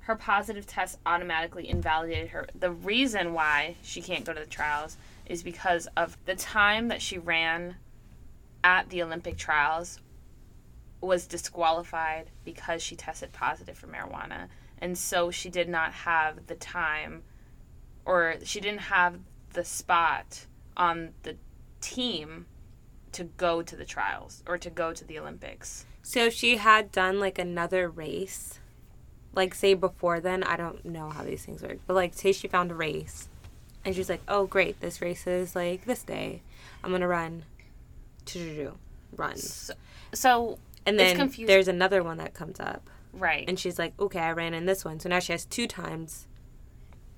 [0.00, 2.46] her positive test automatically invalidated her.
[2.58, 7.00] The reason why she can't go to the trials is because of the time that
[7.00, 7.76] she ran
[8.64, 10.00] at the Olympic trials
[11.00, 14.48] was disqualified because she tested positive for marijuana.
[14.78, 17.22] And so she did not have the time
[18.04, 19.18] or she didn't have
[19.52, 20.46] the spot
[20.76, 21.36] on the
[21.80, 22.46] team
[23.12, 25.84] to go to the trials or to go to the Olympics.
[26.02, 28.58] So if she had done like another race,
[29.34, 32.48] like say before then, I don't know how these things work, but like say she
[32.48, 33.28] found a race
[33.84, 36.42] and she's like, oh great, this race is like this day.
[36.82, 37.44] I'm gonna run.
[38.26, 38.72] To
[39.16, 39.36] run.
[39.36, 39.74] So,
[40.12, 40.58] so
[40.90, 42.88] And then there's another one that comes up.
[43.12, 43.44] right.
[43.48, 45.00] And she's like, okay, I ran in this one.
[45.00, 46.26] So now she has two times.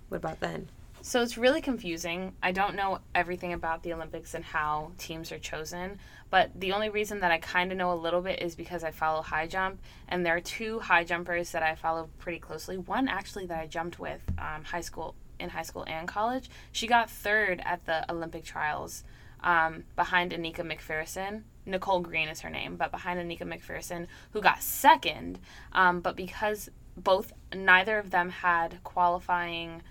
[0.09, 0.69] What about then?
[1.05, 2.35] So it's really confusing.
[2.43, 5.99] I don't know everything about the Olympics and how teams are chosen,
[6.31, 8.93] but the only reason that I kind of know a little bit is because I
[8.93, 12.79] follow high jump, and there are two high jumpers that I follow pretty closely.
[12.79, 16.49] One actually that I jumped with um, high school in high school and college.
[16.71, 19.03] She got third at the Olympic trials
[19.43, 21.43] um, behind Inika McPherson.
[21.65, 25.39] Nicole Green is her name, but behind Inika McPherson, who got second.
[25.73, 29.83] Um, but because both neither of them had qualifying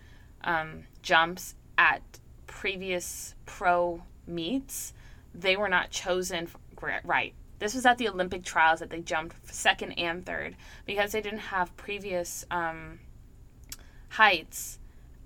[0.43, 2.01] um, jumps at
[2.47, 4.93] previous pro meets,
[5.33, 7.33] they were not chosen f- gra- right.
[7.59, 10.55] This was at the Olympic trials that they jumped second and third
[10.85, 12.99] because they didn't have previous um,
[14.09, 14.79] heights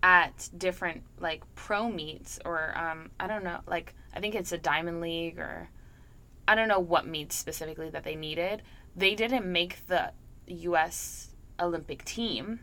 [0.04, 4.58] at different like pro meets or um, I don't know like I think it's a
[4.58, 5.70] diamond league or
[6.48, 8.62] I don't know what meets specifically that they needed.
[8.96, 10.12] They didn't make the
[10.48, 11.30] U.S.
[11.60, 12.62] Olympic team.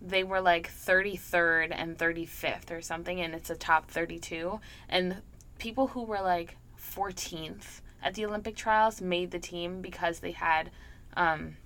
[0.00, 4.60] They were like 33rd and 35th or something, and it's a top 32.
[4.88, 5.22] And
[5.58, 10.70] people who were like 14th at the Olympic trials made the team because they had,
[11.16, 11.56] um,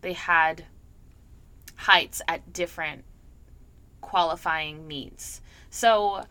[0.00, 0.64] they had
[1.76, 3.04] heights at different
[4.00, 5.40] qualifying meets.
[5.70, 6.24] So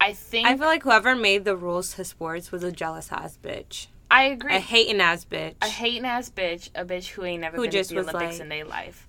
[0.00, 3.38] I think I feel like whoever made the rules to sports was a jealous ass
[3.42, 3.88] bitch.
[4.10, 4.54] I agree.
[4.54, 5.54] A hating ass bitch.
[5.60, 8.34] a hating ass bitch, a bitch who ain't never Who been just to the Olympics
[8.34, 9.07] like- in their life.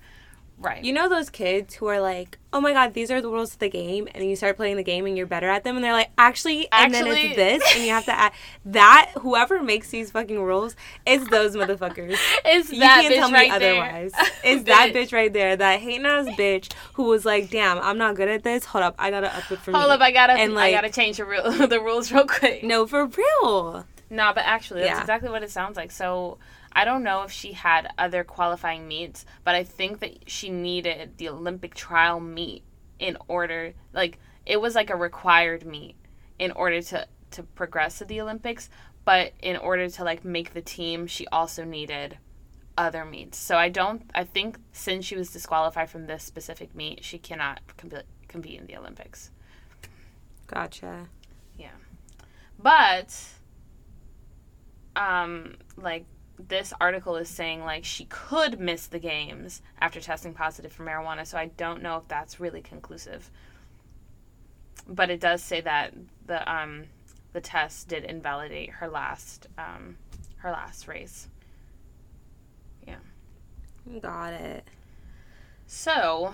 [0.61, 0.83] Right.
[0.83, 3.59] You know those kids who are like, "Oh my god, these are the rules of
[3.59, 5.93] the game," and you start playing the game and you're better at them, and they're
[5.93, 8.33] like, "Actually," and then it's this, and you have to add
[8.65, 9.11] that.
[9.21, 12.17] Whoever makes these fucking rules is those motherfuckers.
[12.45, 14.11] It's You that can't bitch tell me right otherwise.
[14.43, 18.15] It's that bitch right there, that hating ass bitch who was like, "Damn, I'm not
[18.15, 18.65] good at this.
[18.65, 20.73] Hold up, I gotta up it for me." Hold up, I gotta, And, I like-
[20.73, 22.63] gotta change the, rule, the rules real quick.
[22.63, 23.85] No, for real.
[24.09, 25.01] No, but actually, that's Yeah.
[25.01, 25.91] exactly what it sounds like.
[25.91, 26.37] So
[26.71, 31.17] I don't know if she had other qualifying meets, but I think that she needed
[31.17, 32.63] the Olympic trial meet
[32.99, 35.95] in order, like it was like a required meet
[36.37, 38.69] in order to to progress to the Olympics.
[39.05, 42.17] But in order to like make the team, she also needed
[42.77, 43.37] other meets.
[43.37, 44.09] So I don't.
[44.13, 48.67] I think since she was disqualified from this specific meet, she cannot compete compete in
[48.67, 49.31] the Olympics.
[50.47, 51.07] Gotcha.
[51.57, 51.71] Yeah.
[52.57, 53.15] But
[54.95, 56.05] um like
[56.47, 61.27] this article is saying like she could miss the games after testing positive for marijuana,
[61.27, 63.29] so I don't know if that's really conclusive.
[64.87, 65.93] But it does say that
[66.25, 66.85] the um
[67.33, 69.97] the test did invalidate her last um
[70.37, 71.27] her last race.
[72.87, 72.95] Yeah.
[74.01, 74.63] Got it.
[75.67, 76.33] So,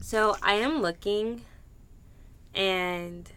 [0.00, 1.42] So I am looking,
[2.54, 3.30] and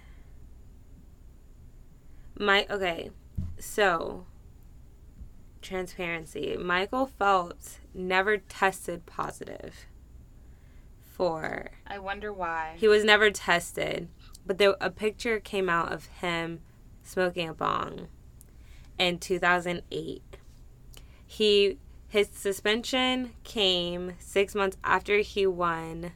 [2.37, 3.11] my okay,
[3.59, 4.25] so
[5.65, 6.55] transparency.
[6.57, 9.85] Michael Phelps never tested positive
[11.01, 11.71] for.
[11.87, 12.75] I wonder why.
[12.77, 14.07] He was never tested,
[14.45, 16.61] but there a picture came out of him
[17.03, 18.07] smoking a bong
[18.97, 20.37] in 2008.
[21.25, 26.11] He his suspension came 6 months after he won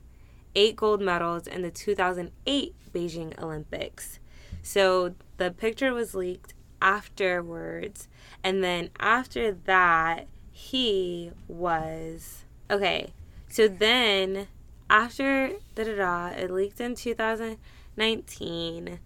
[0.55, 4.19] 8 gold medals in the 2008 Beijing Olympics.
[4.61, 8.07] So the picture was leaked afterwards
[8.43, 13.13] and then after that he was okay.
[13.49, 14.47] So then
[14.89, 18.99] after da da da it leaked in 2019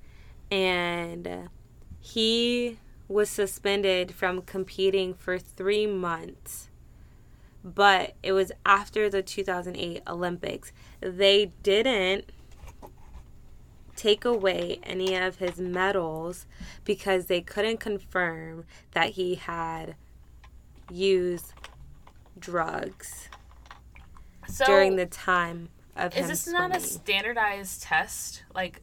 [0.51, 1.49] and
[1.99, 6.69] he was suspended from competing for three months.
[7.63, 10.73] But it was after the 2008 Olympics.
[10.99, 12.25] They didn't
[14.03, 16.45] take away any of his medals
[16.83, 19.95] because they couldn't confirm that he had
[20.91, 21.53] used
[22.37, 23.29] drugs
[24.49, 28.43] So during the time of is this not a standardized test?
[28.53, 28.81] Like,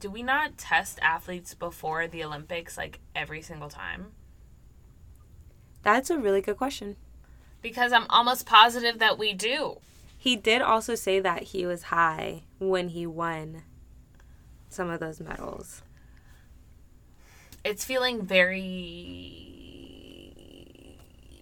[0.00, 4.08] do we not test athletes before the Olympics like every single time?
[5.84, 6.96] That's a really good question.
[7.62, 9.78] Because I'm almost positive that we do.
[10.16, 13.62] He did also say that he was high when he won
[14.68, 15.82] some of those medals.
[17.64, 19.46] It's feeling very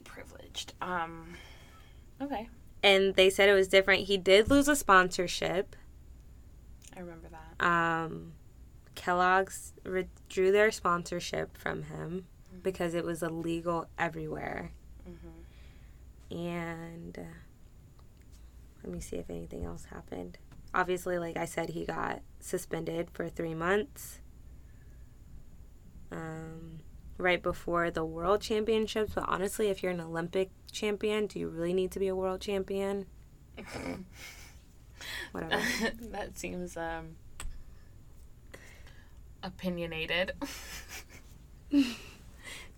[0.05, 0.73] privileged.
[0.81, 1.35] Um,
[2.21, 2.49] okay,
[2.83, 4.05] And they said it was different.
[4.05, 5.77] He did lose a sponsorship.
[6.97, 7.65] I remember that.
[7.65, 8.33] Um,
[8.95, 12.27] Kellogg's withdrew their sponsorship from him
[12.63, 14.73] because it was illegal everywhere.
[16.31, 17.23] And uh,
[18.83, 20.39] let me see if anything else happened.
[20.75, 24.21] Obviously, like I said, he got suspended for three months.
[26.13, 26.81] Um,
[27.19, 29.13] right before the world championships.
[29.15, 32.41] But honestly, if you're an Olympic champion, do you really need to be a world
[32.41, 33.07] champion?
[35.33, 35.61] Whatever.
[36.13, 37.17] that seems um.
[39.43, 40.33] opinionated.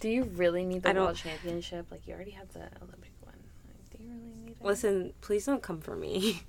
[0.01, 1.87] Do you really need the world championship?
[1.91, 3.35] Like you already have the Olympic one.
[3.67, 4.65] Like, do you really need it?
[4.65, 6.41] Listen, please don't come for me.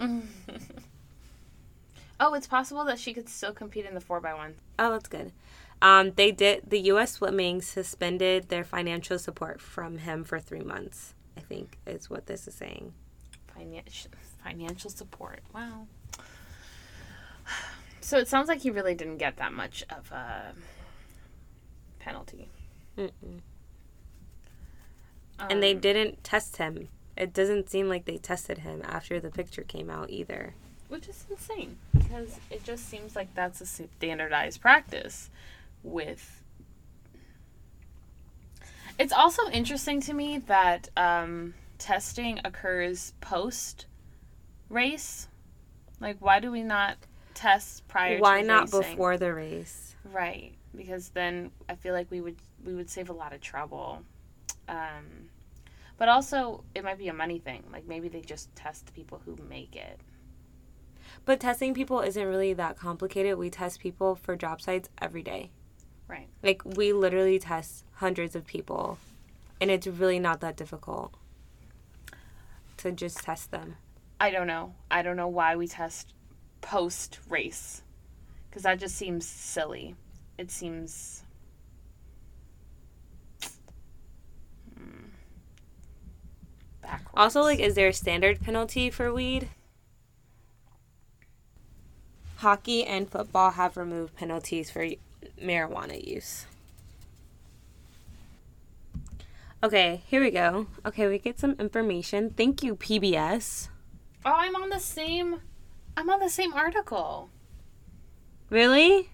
[2.19, 4.55] Oh, it's possible that she could still compete in the four by one.
[4.77, 5.31] Oh, that's good.
[5.81, 6.69] Um, they did.
[6.69, 7.13] The U.S.
[7.13, 11.13] Swimming suspended their financial support from him for three months.
[11.37, 12.93] I think is what this is saying.
[13.55, 14.11] Financial
[14.43, 15.39] financial support.
[15.53, 15.87] Wow.
[18.01, 20.53] So it sounds like he really didn't get that much of a
[21.99, 22.49] penalty.
[22.97, 23.41] Mm-mm.
[25.39, 26.89] and they Um, didn't test him.
[27.15, 30.55] It doesn't seem like they tested him after the picture came out either.
[30.89, 35.29] Which is insane because it just seems like that's a standardized practice
[35.83, 36.43] with
[38.97, 43.85] it's also interesting to me that um, testing occurs post
[44.69, 45.27] race
[46.01, 46.97] like why do we not
[47.33, 48.91] test prior Why not racing?
[48.91, 49.95] before the race?
[50.11, 52.35] right because then i feel like we would
[52.65, 54.01] we would save a lot of trouble
[54.67, 55.27] um,
[55.97, 59.37] but also it might be a money thing like maybe they just test people who
[59.49, 59.99] make it
[61.25, 63.37] But testing people isn't really that complicated.
[63.37, 65.51] We test people for job sites every day.
[66.07, 68.97] right Like we literally test hundreds of people,
[69.61, 71.13] and it's really not that difficult
[72.77, 73.75] to just test them.
[74.19, 74.73] I don't know.
[74.89, 76.13] I don't know why we test
[76.61, 77.83] post race
[78.49, 79.95] because that just seems silly.
[80.37, 81.23] It seems.
[84.77, 85.09] Hmm.
[86.81, 87.11] Backwards.
[87.15, 89.49] Also, like, is there a standard penalty for weed?
[92.39, 94.87] Hockey and football have removed penalties for
[95.41, 96.45] marijuana use.
[99.61, 100.67] Okay, here we go.
[100.85, 102.29] Okay, we get some information.
[102.29, 103.67] Thank you, PBS.
[104.25, 105.41] oh, I'm on the same.
[105.97, 107.29] I'm on the same article.
[108.49, 109.09] Really?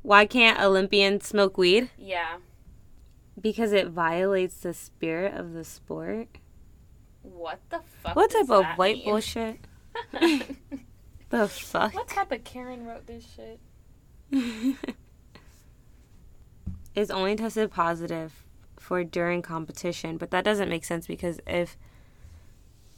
[0.00, 1.90] Why can't Olympians smoke weed?
[1.98, 2.38] Yeah.
[3.38, 6.28] Because it violates the spirit of the sport.
[7.20, 8.16] What the fuck?
[8.16, 9.04] What type of white mean?
[9.04, 9.58] bullshit?
[11.34, 11.94] The fuck?
[11.94, 13.58] what type of Karen wrote this shit?
[16.94, 18.44] is only tested positive
[18.78, 21.76] for during competition, but that doesn't make sense because if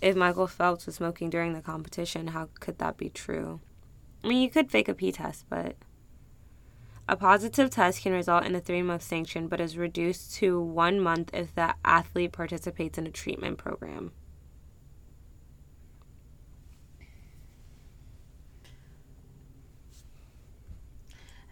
[0.02, 3.60] if Michael Phelps was smoking during the competition, how could that be true?
[4.22, 5.76] I mean, you could fake a pee test, but
[7.08, 11.00] a positive test can result in a three month sanction, but is reduced to one
[11.00, 14.12] month if the athlete participates in a treatment program.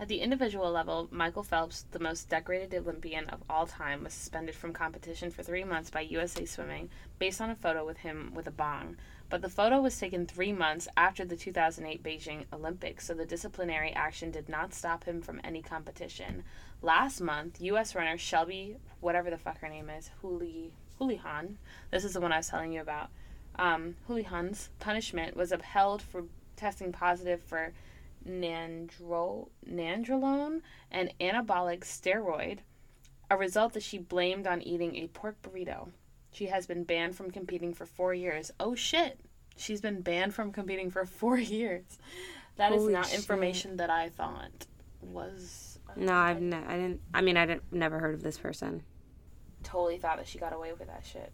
[0.05, 4.55] At the individual level, Michael Phelps, the most decorated Olympian of all time, was suspended
[4.55, 8.47] from competition for three months by USA Swimming based on a photo with him with
[8.47, 8.99] a bong.
[9.31, 13.95] But the photo was taken three months after the 2008 Beijing Olympics, so the disciplinary
[13.95, 16.45] action did not stop him from any competition.
[16.83, 17.95] Last month, U.S.
[17.95, 21.57] runner Shelby, whatever the fuck her name is, Huli, Houlihan,
[21.91, 23.09] this is the one I was telling you about,
[23.59, 26.25] um, Houlihan's punishment was upheld for
[26.57, 27.73] testing positive for
[28.29, 30.61] nandro, nandrolone,
[30.91, 32.59] an anabolic steroid,
[33.31, 35.91] a result that she blamed on eating a pork burrito.
[36.33, 38.51] She has been banned from competing for four years.
[38.59, 39.21] Oh shit.
[39.57, 41.85] She's been banned from competing for four years.
[42.57, 43.19] That is Holy not shit.
[43.19, 44.67] information that I thought
[45.03, 45.79] was.
[45.89, 47.01] Uh, no, I've ne- I didn't.
[47.13, 48.83] I mean, I didn't, never heard of this person.
[49.63, 51.33] totally thought that she got away with that shit.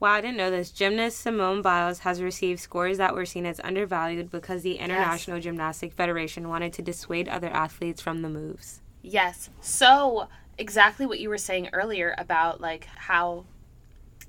[0.00, 0.70] Wow, I didn't know this.
[0.70, 5.92] Gymnast Simone Biles has received scores that were seen as undervalued because the International Gymnastic
[5.92, 8.80] Federation wanted to dissuade other athletes from the moves.
[9.02, 9.50] Yes.
[9.60, 13.44] So, exactly what you were saying earlier about like how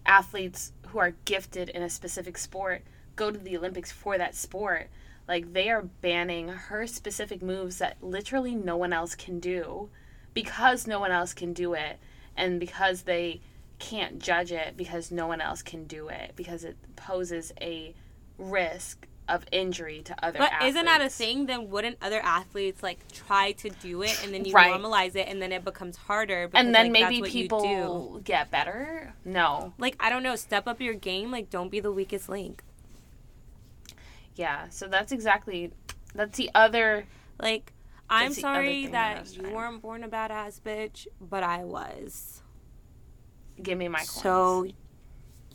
[0.05, 2.83] athletes who are gifted in a specific sport
[3.15, 4.89] go to the Olympics for that sport.
[5.27, 9.89] Like they are banning her specific moves that literally no one else can do
[10.33, 11.99] because no one else can do it
[12.35, 13.41] and because they
[13.79, 17.93] can't judge it because no one else can do it because it poses a
[18.37, 20.71] risk of injury to other But athletes.
[20.75, 21.45] isn't that a thing?
[21.45, 24.71] Then wouldn't other athletes like try to do it, and then you Right.
[24.73, 26.47] normalize it, and then it becomes harder?
[26.47, 27.47] Because, and then like, maybe that's what you do.
[27.49, 29.13] people get better?
[29.23, 29.73] No.
[29.77, 31.29] like I don't know, step up your game.
[31.31, 32.63] Like don't be the weakest link.
[34.35, 35.71] Yeah, so that's exactly
[36.15, 37.05] that's the other
[37.39, 37.73] Like
[38.09, 41.05] I'm That's the other sorry that I that was you weren't born a badass bitch,
[41.21, 42.41] but I was.
[43.63, 44.09] Give me my coins.
[44.11, 44.65] So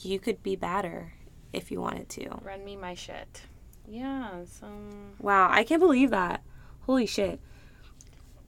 [0.00, 1.12] you could be badder
[1.52, 2.28] if you wanted to.
[2.42, 3.42] run me my shit.
[3.86, 4.66] Yeah, so
[5.20, 6.42] Wow, I can't believe that.
[6.82, 7.40] Holy shit.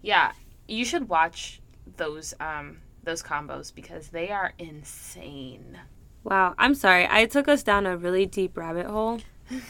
[0.02, 0.32] yeah,
[0.68, 1.60] you should watch
[1.96, 5.78] those um those combos because they are insane.
[6.24, 7.06] Wow, I'm sorry.
[7.08, 9.20] I took us down a really deep rabbit hole.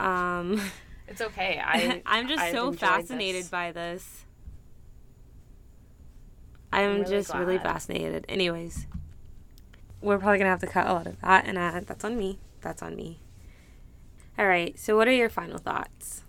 [0.00, 0.60] Um
[1.06, 1.60] It's okay.
[1.64, 3.48] I I'm just I've so fascinated this.
[3.50, 4.24] by this.
[6.72, 8.24] I'm, I'm really just really fascinated.
[8.28, 8.86] Anyways,
[10.04, 12.38] we're probably gonna have to cut a lot of that, and uh, that's on me.
[12.60, 13.20] That's on me.
[14.38, 14.78] All right.
[14.78, 16.22] So, what are your final thoughts?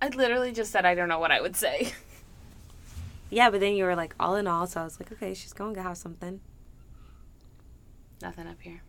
[0.00, 1.92] I literally just said I don't know what I would say.
[3.30, 5.52] Yeah, but then you were like all in all, so I was like, okay, she's
[5.52, 6.40] going to have something.
[8.22, 8.82] Nothing up here.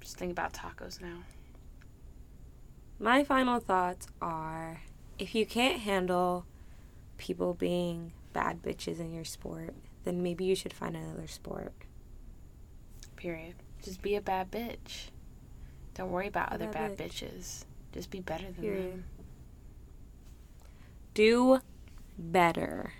[0.00, 1.18] Just think about tacos now.
[2.98, 4.82] My final thoughts are
[5.18, 6.46] if you can't handle
[7.16, 9.74] people being bad bitches in your sport,
[10.04, 11.72] then maybe you should find another sport.
[13.16, 13.54] Period.
[13.82, 15.08] Just be a bad bitch.
[15.94, 17.64] Don't worry about other Bad bad bitches.
[17.92, 18.92] Just be better than Period.
[18.92, 19.04] them.
[21.14, 21.60] Do
[22.18, 22.92] better.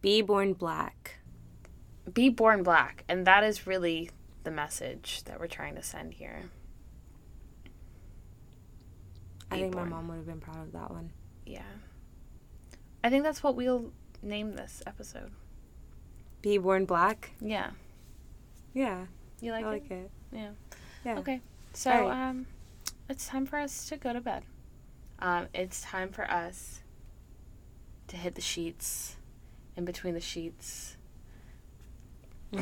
[0.00, 1.18] Be born black.
[2.12, 4.10] Be born black, and that is really
[4.44, 6.44] the message that we're trying to send here.
[9.50, 9.90] I think born.
[9.90, 11.10] my mom would have been proud of that one.
[11.44, 11.62] Yeah.
[13.04, 15.30] I think that's what we'll name this episode.
[16.42, 17.30] Be born black?
[17.40, 17.70] Yeah.
[18.74, 19.06] Yeah,
[19.40, 19.72] You like I it?
[19.72, 20.10] like it.
[20.32, 20.50] Yeah.
[21.04, 21.18] Yeah.
[21.18, 21.40] Okay.
[21.72, 22.28] So right.
[22.28, 22.46] um
[23.08, 24.42] it's time for us to go to bed.
[25.18, 26.80] Um it's time for us
[28.08, 29.16] to hit the sheets
[29.76, 30.96] in between the sheets.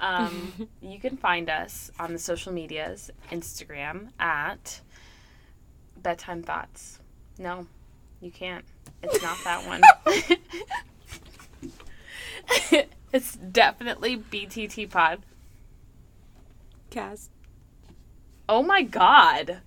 [0.00, 4.80] um you can find us on the social medias, Instagram at
[6.02, 6.98] bedtime thoughts.
[7.38, 7.66] No,
[8.20, 8.64] you can't.
[9.02, 9.82] It's not that one.
[13.12, 15.22] it's definitely BTT pod.
[16.90, 17.30] Cass.
[18.48, 19.58] Oh my god.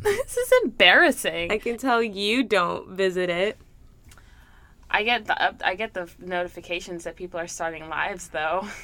[0.00, 1.52] This is embarrassing.
[1.52, 3.56] I I, can tell you don't visit it.
[4.90, 8.66] I get the up, I get the notifications that people are starting lives though.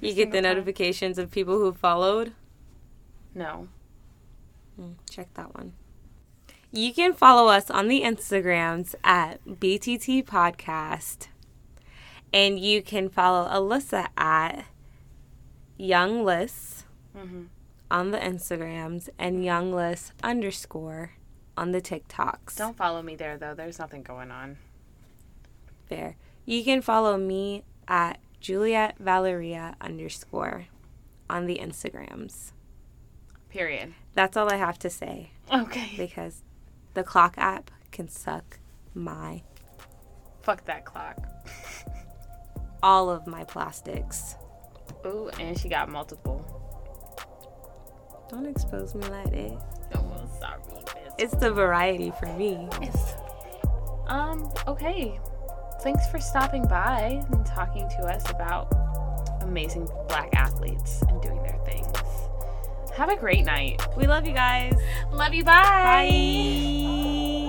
[0.00, 0.44] You get the time.
[0.44, 2.32] notifications of people who followed.
[3.34, 3.66] No.
[4.80, 5.72] Mm, check that one.
[6.72, 11.26] You can follow us on the Instagrams at BTT Podcast.
[12.32, 14.66] And you can follow Alyssa at
[15.76, 16.84] Young Liss
[17.16, 17.48] Mhm.
[17.90, 21.12] on the Instagrams and Young Liss underscore
[21.56, 22.56] on the TikToks.
[22.56, 23.54] Don't follow me there though.
[23.54, 24.58] There's nothing going on.
[25.88, 26.16] Fair.
[26.46, 30.66] You can follow me at Juliet Valeria underscore
[31.28, 32.52] on the Instagrams.
[33.48, 33.94] Period.
[34.14, 35.94] That's all I have to say Okay.
[35.96, 36.44] because
[36.94, 38.58] the clock app can suck
[38.94, 39.42] my
[40.42, 41.16] Fuck that clock.
[42.82, 44.36] all of my plastics.
[45.06, 46.44] Ooh, and she got multiple.
[48.30, 49.62] Don't expose me like that.
[49.94, 50.60] Oh, sorry.
[51.18, 52.68] It's the variety for me.
[52.80, 53.14] It's-
[54.06, 55.20] Um, okay.
[55.82, 58.72] thanks for stopping by and talking to us about
[59.42, 61.86] amazing black athletes and doing their things.
[63.00, 63.80] Have a great night.
[63.96, 64.78] We love you guys.
[65.10, 65.42] Love you.
[65.42, 65.54] Bye.
[66.06, 67.39] Bye.